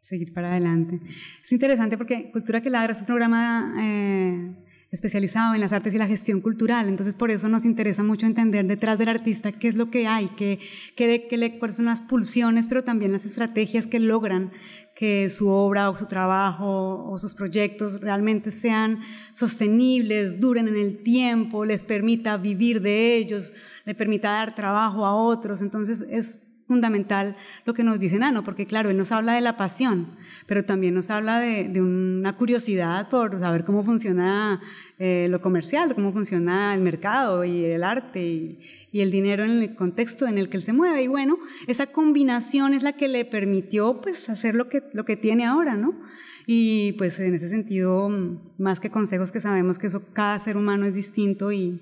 Seguir 0.00 0.32
para 0.32 0.50
adelante. 0.50 1.00
Es 1.42 1.52
interesante 1.52 1.96
porque 1.96 2.30
Cultura 2.30 2.60
que 2.60 2.70
Ladra 2.70 2.92
es 2.92 3.00
un 3.00 3.06
programa 3.06 3.74
eh, 3.78 4.63
especializado 4.94 5.54
en 5.54 5.60
las 5.60 5.72
artes 5.72 5.92
y 5.92 5.98
la 5.98 6.06
gestión 6.06 6.40
cultural. 6.40 6.88
Entonces, 6.88 7.16
por 7.16 7.32
eso 7.32 7.48
nos 7.48 7.64
interesa 7.64 8.04
mucho 8.04 8.26
entender 8.26 8.64
detrás 8.64 8.96
del 8.96 9.08
artista 9.08 9.50
qué 9.50 9.66
es 9.66 9.74
lo 9.74 9.90
que 9.90 10.06
hay, 10.06 10.28
qué, 10.36 10.60
qué, 10.96 11.26
qué, 11.28 11.58
cuáles 11.58 11.76
son 11.76 11.86
las 11.86 12.00
pulsiones, 12.00 12.68
pero 12.68 12.84
también 12.84 13.12
las 13.12 13.26
estrategias 13.26 13.86
que 13.86 13.98
logran 13.98 14.52
que 14.94 15.28
su 15.30 15.48
obra 15.48 15.90
o 15.90 15.98
su 15.98 16.06
trabajo 16.06 17.10
o 17.10 17.18
sus 17.18 17.34
proyectos 17.34 18.00
realmente 18.00 18.52
sean 18.52 19.00
sostenibles, 19.32 20.38
duren 20.38 20.68
en 20.68 20.76
el 20.76 21.02
tiempo, 21.02 21.64
les 21.64 21.82
permita 21.82 22.36
vivir 22.36 22.80
de 22.80 23.16
ellos, 23.16 23.52
le 23.84 23.96
permita 23.96 24.30
dar 24.30 24.54
trabajo 24.54 25.04
a 25.04 25.14
otros. 25.16 25.60
Entonces, 25.60 26.04
es 26.08 26.40
fundamental 26.66 27.36
lo 27.64 27.74
que 27.74 27.84
nos 27.84 28.00
dice 28.00 28.18
Nano, 28.18 28.44
porque 28.44 28.66
claro, 28.66 28.90
él 28.90 28.96
nos 28.96 29.12
habla 29.12 29.34
de 29.34 29.40
la 29.40 29.56
pasión, 29.56 30.08
pero 30.46 30.64
también 30.64 30.94
nos 30.94 31.10
habla 31.10 31.40
de, 31.40 31.80
una 31.80 32.36
curiosidad 32.36 33.08
por 33.10 33.38
saber 33.38 33.64
cómo 33.64 33.82
funciona 33.82 34.60
eh, 34.98 35.26
lo 35.30 35.40
comercial, 35.40 35.94
cómo 35.94 36.12
funciona 36.12 36.74
el 36.74 36.80
mercado 36.80 37.44
y 37.44 37.64
el 37.64 37.84
arte 37.84 38.22
y, 38.22 38.58
el 38.92 39.10
dinero 39.10 39.42
en 39.42 39.50
el 39.50 39.74
contexto 39.74 40.28
en 40.28 40.38
el 40.38 40.48
que 40.48 40.56
él 40.56 40.62
se 40.62 40.72
mueve. 40.72 41.02
Y 41.02 41.08
bueno, 41.08 41.38
esa 41.66 41.88
combinación 41.88 42.74
es 42.74 42.84
la 42.84 42.92
que 42.92 43.08
le 43.08 43.24
permitió 43.24 44.00
pues 44.00 44.28
hacer 44.28 44.54
lo 44.54 44.68
que, 44.68 44.84
lo 44.92 45.04
que 45.04 45.16
tiene 45.16 45.44
ahora, 45.44 45.74
¿no? 45.74 46.00
Y 46.46 46.92
pues 46.92 47.18
en 47.18 47.34
ese 47.34 47.48
sentido, 47.48 48.08
más 48.56 48.78
que 48.78 48.90
consejos 48.90 49.32
que 49.32 49.40
sabemos 49.40 49.80
que 49.80 49.88
eso 49.88 50.04
cada 50.12 50.38
ser 50.38 50.56
humano 50.56 50.86
es 50.86 50.94
distinto 50.94 51.50
y, 51.50 51.80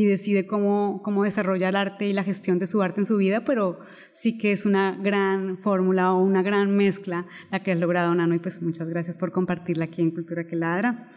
y 0.00 0.06
decide 0.06 0.46
cómo, 0.46 1.02
cómo 1.04 1.24
desarrollar 1.24 1.70
el 1.70 1.76
arte 1.76 2.06
y 2.06 2.14
la 2.14 2.24
gestión 2.24 2.58
de 2.58 2.66
su 2.66 2.80
arte 2.80 3.02
en 3.02 3.04
su 3.04 3.18
vida, 3.18 3.44
pero 3.44 3.80
sí 4.12 4.38
que 4.38 4.50
es 4.52 4.64
una 4.64 4.96
gran 4.98 5.58
fórmula 5.58 6.14
o 6.14 6.22
una 6.22 6.42
gran 6.42 6.74
mezcla 6.74 7.26
la 7.50 7.62
que 7.62 7.72
has 7.72 7.78
logrado, 7.78 8.14
Nano, 8.14 8.34
y 8.34 8.38
pues 8.38 8.62
muchas 8.62 8.88
gracias 8.88 9.18
por 9.18 9.30
compartirla 9.30 9.84
aquí 9.84 10.00
en 10.00 10.12
Cultura 10.12 10.46
que 10.46 10.56
Ladra. 10.56 11.10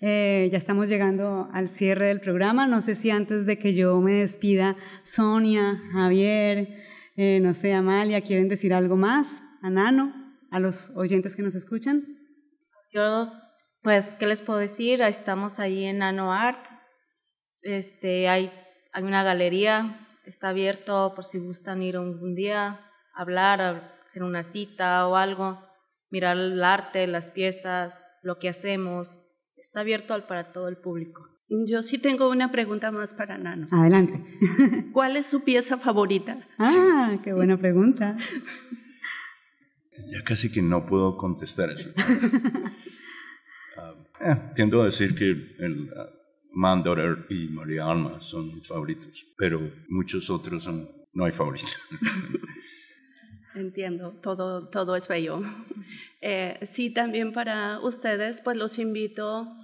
Eh, 0.00 0.48
ya 0.50 0.56
estamos 0.56 0.88
llegando 0.88 1.50
al 1.52 1.68
cierre 1.68 2.06
del 2.06 2.20
programa. 2.20 2.66
No 2.66 2.80
sé 2.80 2.94
si 2.94 3.10
antes 3.10 3.44
de 3.44 3.58
que 3.58 3.74
yo 3.74 4.00
me 4.00 4.14
despida, 4.14 4.76
Sonia, 5.02 5.82
Javier, 5.92 6.68
eh, 7.16 7.38
no 7.40 7.52
sé, 7.52 7.74
Amalia, 7.74 8.22
¿quieren 8.22 8.48
decir 8.48 8.72
algo 8.72 8.96
más? 8.96 9.42
A 9.60 9.68
Nano, 9.68 10.14
a 10.50 10.58
los 10.58 10.90
oyentes 10.96 11.36
que 11.36 11.42
nos 11.42 11.54
escuchan. 11.54 12.18
Yo, 12.94 13.30
pues, 13.82 14.14
¿qué 14.14 14.26
les 14.26 14.40
puedo 14.40 14.58
decir? 14.58 15.02
Estamos 15.02 15.60
ahí 15.60 15.84
en 15.84 15.98
Nano 15.98 16.32
Art, 16.32 16.66
este, 17.62 18.28
hay, 18.28 18.52
hay 18.92 19.02
una 19.04 19.22
galería, 19.22 19.98
está 20.24 20.50
abierto 20.50 21.12
por 21.14 21.24
si 21.24 21.38
gustan 21.38 21.82
ir 21.82 21.98
un, 21.98 22.34
día, 22.34 22.80
hablar, 23.14 23.98
hacer 24.04 24.22
una 24.22 24.42
cita 24.42 25.06
o 25.08 25.16
algo, 25.16 25.60
mirar 26.10 26.36
el 26.36 26.62
arte, 26.62 27.06
las 27.06 27.30
piezas, 27.30 27.94
lo 28.22 28.38
que 28.38 28.48
hacemos. 28.48 29.18
Está 29.56 29.80
abierto 29.80 30.26
para 30.26 30.52
todo 30.52 30.68
el 30.68 30.76
público. 30.76 31.28
Yo 31.66 31.82
sí 31.82 31.98
tengo 31.98 32.30
una 32.30 32.50
pregunta 32.50 32.90
más 32.90 33.12
para 33.12 33.36
Nano. 33.36 33.68
Adelante. 33.70 34.24
¿Cuál 34.92 35.16
es 35.16 35.26
su 35.26 35.44
pieza 35.44 35.76
favorita? 35.76 36.38
Ah, 36.58 37.18
qué 37.22 37.32
buena 37.32 37.58
pregunta. 37.58 38.16
Ya 40.10 40.24
casi 40.24 40.50
que 40.50 40.62
no 40.62 40.86
puedo 40.86 41.16
contestar 41.18 41.70
eso. 41.70 41.90
uh, 43.76 44.34
tiendo 44.54 44.80
a 44.80 44.86
decir 44.86 45.14
que 45.14 45.26
el, 45.30 45.90
ah, 45.96 46.08
Mandor 46.52 47.26
y 47.30 47.48
María 47.48 47.86
Alma 47.86 48.20
son 48.20 48.54
mis 48.54 48.66
favoritos, 48.66 49.24
pero 49.36 49.60
muchos 49.88 50.28
otros 50.30 50.64
son, 50.64 50.88
no 51.12 51.24
hay 51.24 51.32
favoritos. 51.32 51.74
Entiendo, 53.54 54.12
todo, 54.22 54.68
todo 54.68 54.96
es 54.96 55.08
bello. 55.08 55.42
Eh, 56.24 56.60
sí, 56.70 56.94
también 56.94 57.32
para 57.32 57.80
ustedes, 57.80 58.40
pues 58.40 58.56
los 58.56 58.78
invito 58.78 59.56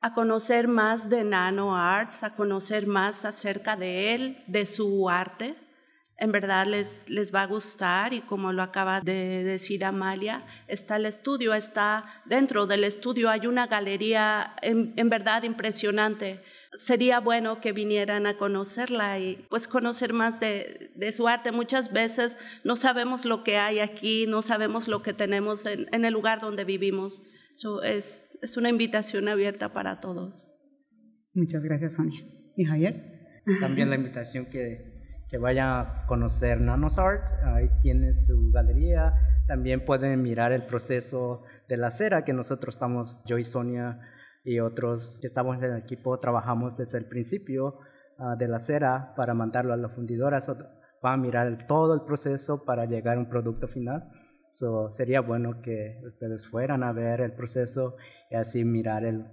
a 0.00 0.14
conocer 0.14 0.68
más 0.68 1.10
de 1.10 1.24
Nano 1.24 1.76
Arts, 1.76 2.22
a 2.22 2.36
conocer 2.36 2.86
más 2.86 3.24
acerca 3.24 3.76
de 3.76 4.14
él, 4.14 4.44
de 4.46 4.64
su 4.64 5.10
arte 5.10 5.56
en 6.16 6.30
verdad 6.30 6.66
les, 6.66 7.10
les 7.10 7.34
va 7.34 7.42
a 7.42 7.46
gustar 7.46 8.12
y 8.12 8.20
como 8.20 8.52
lo 8.52 8.62
acaba 8.62 9.00
de 9.00 9.42
decir 9.42 9.84
Amalia, 9.84 10.44
está 10.68 10.96
el 10.96 11.06
estudio, 11.06 11.54
está 11.54 12.04
dentro 12.24 12.66
del 12.66 12.84
estudio, 12.84 13.30
hay 13.30 13.46
una 13.46 13.66
galería 13.66 14.54
en, 14.62 14.94
verdad 15.08 15.42
impresionante. 15.42 16.40
sería 16.76 17.20
bueno 17.20 17.60
que 17.60 17.72
vinieran 17.72 18.26
a 18.26 18.36
conocerla 18.36 19.18
y 19.18 19.44
pues 19.48 19.66
conocer 19.66 20.12
más 20.12 20.38
de, 20.40 20.92
su 21.12 21.26
arte. 21.26 21.50
Muchas 21.50 21.92
veces 21.92 22.38
no 22.62 22.76
sabemos 22.76 23.24
lo 23.24 23.42
que 23.42 23.56
hay 23.56 23.80
aquí, 23.80 24.26
no 24.28 24.42
sabemos 24.42 24.86
lo 24.86 25.02
que 25.02 25.12
tenemos 25.12 25.66
en, 25.66 26.04
el 26.04 26.12
lugar 26.12 26.40
donde 26.40 26.64
vivimos. 26.64 27.22
es, 27.82 28.38
es 28.40 28.56
una 28.56 28.68
invitación 28.68 29.28
abierta 29.28 29.72
para 29.72 30.00
todos. 30.00 30.46
Muchas 31.32 31.64
gracias, 31.64 31.94
Sonia. 31.94 32.20
¿Y 32.56 32.64
Javier? 32.64 33.42
También 33.60 33.90
la 33.90 33.96
invitación 33.96 34.46
que, 34.46 34.93
que 35.34 35.38
vaya 35.38 35.80
a 35.80 36.06
conocer 36.06 36.60
Nanos 36.60 36.96
Art. 36.96 37.26
Ahí 37.42 37.68
tiene 37.82 38.12
su 38.12 38.52
galería. 38.52 39.14
También 39.48 39.84
pueden 39.84 40.22
mirar 40.22 40.52
el 40.52 40.64
proceso 40.64 41.42
de 41.68 41.76
la 41.76 41.90
cera 41.90 42.24
que 42.24 42.32
nosotros 42.32 42.76
estamos, 42.76 43.20
yo 43.24 43.36
y 43.36 43.42
Sonia, 43.42 43.98
y 44.44 44.60
otros 44.60 45.18
que 45.20 45.26
estamos 45.26 45.56
en 45.58 45.64
el 45.64 45.78
equipo 45.78 46.20
trabajamos 46.20 46.76
desde 46.76 46.98
el 46.98 47.06
principio 47.06 47.80
ah, 48.16 48.36
de 48.38 48.46
la 48.46 48.60
cera 48.60 49.12
para 49.16 49.34
mandarlo 49.34 49.72
a 49.72 49.76
la 49.76 49.88
fundidora. 49.88 50.38
va 51.04 51.14
a 51.14 51.16
mirar 51.16 51.66
todo 51.66 51.94
el 51.94 52.02
proceso 52.02 52.64
para 52.64 52.84
llegar 52.84 53.16
a 53.16 53.20
un 53.20 53.28
producto 53.28 53.66
final. 53.66 54.08
So, 54.50 54.92
sería 54.92 55.20
bueno 55.20 55.60
que 55.62 56.00
ustedes 56.06 56.46
fueran 56.46 56.84
a 56.84 56.92
ver 56.92 57.20
el 57.20 57.32
proceso 57.32 57.96
y 58.30 58.36
así 58.36 58.64
mirar 58.64 59.04
el, 59.04 59.26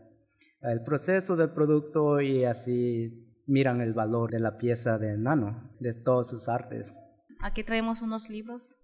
el 0.63 0.83
proceso 0.83 1.35
del 1.35 1.51
producto 1.51 2.21
y 2.21 2.43
así 2.43 3.30
miran 3.51 3.81
el 3.81 3.93
valor 3.93 4.31
de 4.31 4.39
la 4.39 4.57
pieza 4.57 4.97
de 4.97 5.17
Nano, 5.17 5.69
de 5.79 5.93
todos 5.93 6.29
sus 6.29 6.47
artes. 6.47 7.01
Aquí 7.41 7.63
traemos 7.63 8.01
unos 8.01 8.29
libros 8.29 8.79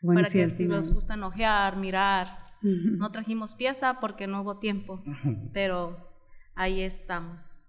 para 0.00 0.22
que 0.22 0.48
si 0.48 0.66
los 0.66 0.94
gustan 0.94 1.24
ojear, 1.24 1.76
mirar, 1.76 2.38
no 2.62 3.10
trajimos 3.10 3.56
pieza 3.56 3.98
porque 4.00 4.28
no 4.28 4.42
hubo 4.42 4.58
tiempo, 4.58 5.02
pero 5.52 6.08
ahí 6.54 6.82
estamos. 6.82 7.68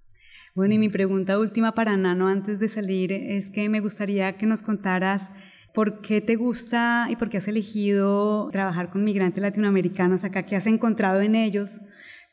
Bueno, 0.53 0.75
y 0.75 0.77
mi 0.77 0.89
pregunta 0.89 1.39
última 1.39 1.73
para 1.73 1.97
Nano 1.97 2.27
antes 2.27 2.59
de 2.59 2.69
salir 2.69 3.11
es 3.11 3.49
que 3.49 3.67
me 3.69 3.79
gustaría 3.79 4.37
que 4.37 4.45
nos 4.45 4.61
contaras 4.61 5.31
por 5.73 6.01
qué 6.01 6.21
te 6.21 6.35
gusta 6.35 7.07
y 7.09 7.15
por 7.15 7.31
qué 7.31 7.37
has 7.37 7.47
elegido 7.47 8.49
trabajar 8.51 8.91
con 8.91 9.03
migrantes 9.03 9.41
latinoamericanos 9.41 10.23
acá, 10.23 10.45
qué 10.45 10.55
has 10.55 10.67
encontrado 10.67 11.21
en 11.21 11.33
ellos 11.33 11.81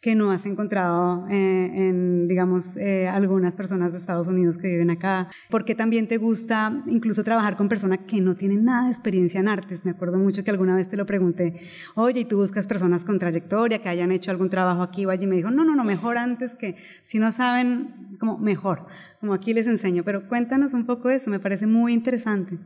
que 0.00 0.14
no 0.14 0.30
has 0.30 0.46
encontrado 0.46 1.26
eh, 1.28 1.70
en, 1.74 2.26
digamos, 2.26 2.76
eh, 2.78 3.06
algunas 3.06 3.54
personas 3.54 3.92
de 3.92 3.98
Estados 3.98 4.28
Unidos 4.28 4.56
que 4.56 4.68
viven 4.68 4.90
acá? 4.90 5.28
¿Por 5.50 5.64
qué 5.64 5.74
también 5.74 6.08
te 6.08 6.16
gusta 6.16 6.82
incluso 6.86 7.22
trabajar 7.22 7.56
con 7.56 7.68
personas 7.68 8.00
que 8.06 8.20
no 8.20 8.34
tienen 8.34 8.64
nada 8.64 8.84
de 8.84 8.90
experiencia 8.90 9.40
en 9.40 9.48
artes? 9.48 9.84
Me 9.84 9.90
acuerdo 9.90 10.16
mucho 10.18 10.42
que 10.42 10.50
alguna 10.50 10.74
vez 10.74 10.88
te 10.88 10.96
lo 10.96 11.04
pregunté, 11.04 11.60
oye, 11.94 12.20
¿y 12.20 12.24
tú 12.24 12.38
buscas 12.38 12.66
personas 12.66 13.04
con 13.04 13.18
trayectoria, 13.18 13.82
que 13.82 13.90
hayan 13.90 14.10
hecho 14.10 14.30
algún 14.30 14.48
trabajo 14.48 14.82
aquí 14.82 15.04
o 15.04 15.10
allí? 15.10 15.26
Me 15.26 15.36
dijo, 15.36 15.50
no, 15.50 15.64
no, 15.64 15.76
no, 15.76 15.84
mejor 15.84 16.16
antes 16.16 16.54
que, 16.54 16.76
si 17.02 17.18
no 17.18 17.30
saben, 17.30 18.16
como 18.18 18.38
mejor, 18.38 18.86
como 19.20 19.34
aquí 19.34 19.52
les 19.52 19.66
enseño. 19.66 20.02
Pero 20.02 20.28
cuéntanos 20.28 20.72
un 20.72 20.86
poco 20.86 21.10
eso, 21.10 21.28
me 21.28 21.40
parece 21.40 21.66
muy 21.66 21.92
interesante. 21.92 22.58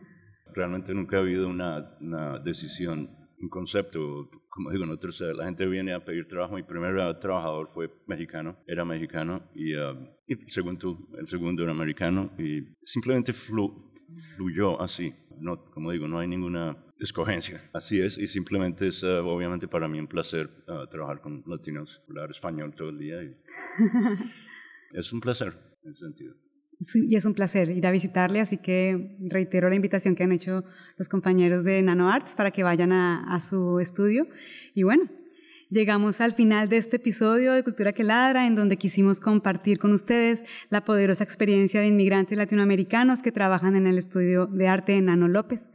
Realmente 0.54 0.94
nunca 0.94 1.16
ha 1.16 1.20
habido 1.20 1.48
una 1.48 2.38
decisión 2.44 3.23
un 3.44 3.50
concepto, 3.50 4.30
como 4.48 4.70
digo, 4.70 4.86
nosotros, 4.86 5.20
la 5.20 5.44
gente 5.44 5.66
viene 5.66 5.92
a 5.92 6.04
pedir 6.04 6.26
trabajo, 6.26 6.54
mi 6.54 6.62
primer 6.62 7.18
trabajador 7.20 7.68
fue 7.72 7.90
mexicano, 8.06 8.56
era 8.66 8.84
mexicano, 8.84 9.50
y, 9.54 9.74
um, 9.74 10.08
el, 10.26 10.50
segundo, 10.50 10.98
el 11.18 11.28
segundo 11.28 11.62
era 11.62 11.72
americano, 11.72 12.32
y 12.38 12.62
simplemente 12.84 13.32
fluyó 13.32 14.80
así. 14.80 15.14
No, 15.38 15.64
como 15.70 15.90
digo, 15.90 16.06
no 16.06 16.20
hay 16.20 16.28
ninguna 16.28 16.76
escogencia. 16.98 17.70
Así 17.72 18.00
es, 18.00 18.16
y 18.18 18.26
simplemente 18.26 18.88
es 18.88 19.02
uh, 19.02 19.26
obviamente 19.26 19.68
para 19.68 19.88
mí 19.88 19.98
un 19.98 20.06
placer 20.06 20.48
uh, 20.68 20.86
trabajar 20.88 21.20
con 21.20 21.42
latinos, 21.46 22.02
hablar 22.08 22.30
español 22.30 22.74
todo 22.74 22.90
el 22.90 22.98
día. 22.98 23.22
Y 23.22 23.32
es 24.92 25.12
un 25.12 25.20
placer 25.20 25.52
en 25.82 25.90
ese 25.90 26.04
sentido 26.04 26.43
y 26.94 27.16
es 27.16 27.24
un 27.24 27.34
placer 27.34 27.70
ir 27.70 27.86
a 27.86 27.90
visitarle, 27.90 28.40
así 28.40 28.58
que 28.58 29.16
reitero 29.20 29.68
la 29.68 29.74
invitación 29.74 30.14
que 30.14 30.24
han 30.24 30.32
hecho 30.32 30.64
los 30.96 31.08
compañeros 31.08 31.64
de 31.64 31.80
Nano 31.82 32.10
Arts 32.10 32.34
para 32.34 32.50
que 32.50 32.62
vayan 32.62 32.92
a, 32.92 33.40
su 33.40 33.80
estudio. 33.80 34.26
Y 34.74 34.82
bueno, 34.82 35.04
llegamos 35.70 36.20
al 36.20 36.32
final 36.32 36.68
de 36.68 36.76
este 36.78 36.96
episodio 36.96 37.52
de 37.52 37.62
Cultura 37.62 37.92
que 37.92 38.04
Ladra, 38.04 38.46
en 38.46 38.54
donde 38.54 38.76
quisimos 38.76 39.20
compartir 39.20 39.78
con 39.78 39.92
ustedes 39.92 40.44
la 40.70 40.84
poderosa 40.84 41.24
experiencia 41.24 41.80
de 41.80 41.88
inmigrantes 41.88 42.36
latinoamericanos 42.36 43.22
que 43.22 43.32
trabajan 43.32 43.76
en 43.76 43.86
el 43.86 43.98
estudio 43.98 44.46
de 44.46 44.68
arte 44.68 44.92
de 44.92 45.02
Nano 45.02 45.28
López. 45.28 45.70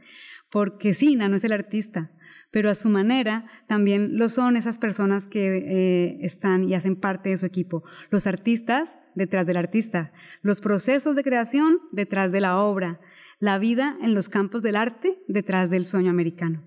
Porque 0.50 0.94
sí, 0.94 1.16
Nano 1.16 1.36
es 1.36 1.44
el 1.44 1.52
artista, 1.52 2.10
pero 2.50 2.70
a 2.70 2.74
su 2.74 2.88
manera 2.88 3.46
también 3.66 4.18
lo 4.18 4.28
son 4.28 4.56
esas 4.56 4.78
personas 4.78 5.26
que 5.26 5.58
eh, 5.58 6.18
están 6.20 6.64
y 6.64 6.74
hacen 6.74 6.96
parte 6.96 7.30
de 7.30 7.36
su 7.36 7.46
equipo. 7.46 7.84
Los 8.10 8.26
artistas 8.26 8.96
detrás 9.14 9.46
del 9.46 9.56
artista, 9.56 10.12
los 10.42 10.60
procesos 10.60 11.16
de 11.16 11.24
creación 11.24 11.78
detrás 11.92 12.32
de 12.32 12.40
la 12.40 12.58
obra, 12.58 13.00
la 13.38 13.58
vida 13.58 13.96
en 14.02 14.14
los 14.14 14.28
campos 14.28 14.62
del 14.62 14.76
arte 14.76 15.18
detrás 15.28 15.70
del 15.70 15.86
sueño 15.86 16.10
americano. 16.10 16.62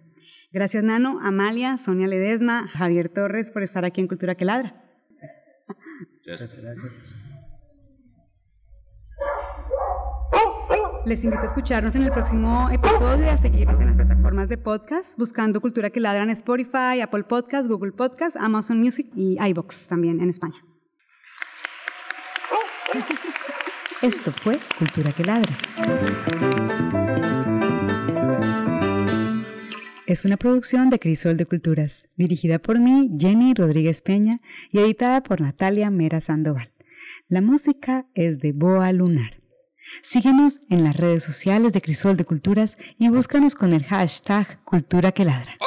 Gracias 0.51 0.83
Nano, 0.83 1.19
Amalia, 1.21 1.77
Sonia 1.77 2.07
Ledesma, 2.07 2.67
Javier 2.67 3.09
Torres 3.09 3.51
por 3.51 3.63
estar 3.63 3.85
aquí 3.85 4.01
en 4.01 4.07
Cultura 4.07 4.35
que 4.35 4.45
Ladra. 4.45 4.83
Muchas 6.15 6.55
gracias. 6.55 7.32
Les 11.05 11.21
invito 11.25 11.41
a 11.41 11.47
escucharnos 11.47 11.95
en 11.95 12.03
el 12.03 12.11
próximo 12.11 12.69
episodio 12.69 13.25
y 13.25 13.27
a 13.27 13.35
seguirnos 13.35 13.77
en 13.81 13.87
las 13.87 13.95
plataformas 13.97 14.47
de 14.47 14.57
podcast, 14.57 15.19
buscando 15.19 15.59
Cultura 15.59 15.89
que 15.89 15.99
Ladra 15.99 16.23
en 16.23 16.29
Spotify, 16.29 17.01
Apple 17.01 17.25
Podcast, 17.25 17.67
Google 17.67 17.91
Podcast, 17.91 18.37
Amazon 18.37 18.79
Music 18.79 19.11
y 19.13 19.37
iBox 19.37 19.89
también 19.89 20.21
en 20.21 20.29
España. 20.29 20.55
Esto 24.01 24.31
fue 24.31 24.57
Cultura 24.79 25.11
que 25.11 25.25
Ladra. 25.25 25.53
Es 30.07 30.23
una 30.23 30.37
producción 30.37 30.89
de 30.89 30.99
Crisol 30.99 31.35
de 31.35 31.45
Culturas, 31.45 32.07
dirigida 32.15 32.59
por 32.59 32.79
mí, 32.79 33.09
Jenny 33.19 33.53
Rodríguez 33.53 34.01
Peña, 34.01 34.39
y 34.71 34.79
editada 34.79 35.21
por 35.21 35.41
Natalia 35.41 35.89
Mera 35.89 36.21
Sandoval. 36.21 36.71
La 37.27 37.41
música 37.41 38.05
es 38.13 38.39
de 38.39 38.53
Boa 38.53 38.93
Lunar. 38.93 39.42
Síguenos 40.01 40.62
en 40.69 40.84
las 40.84 40.97
redes 40.97 41.23
sociales 41.23 41.73
de 41.73 41.82
Crisol 41.82 42.17
de 42.17 42.25
Culturas 42.25 42.77
y 42.97 43.10
búscanos 43.10 43.56
con 43.56 43.73
el 43.73 43.84
hashtag 43.84 44.63
Cultura 44.63 45.12
que 45.12 45.25
Ladra. 45.25 45.58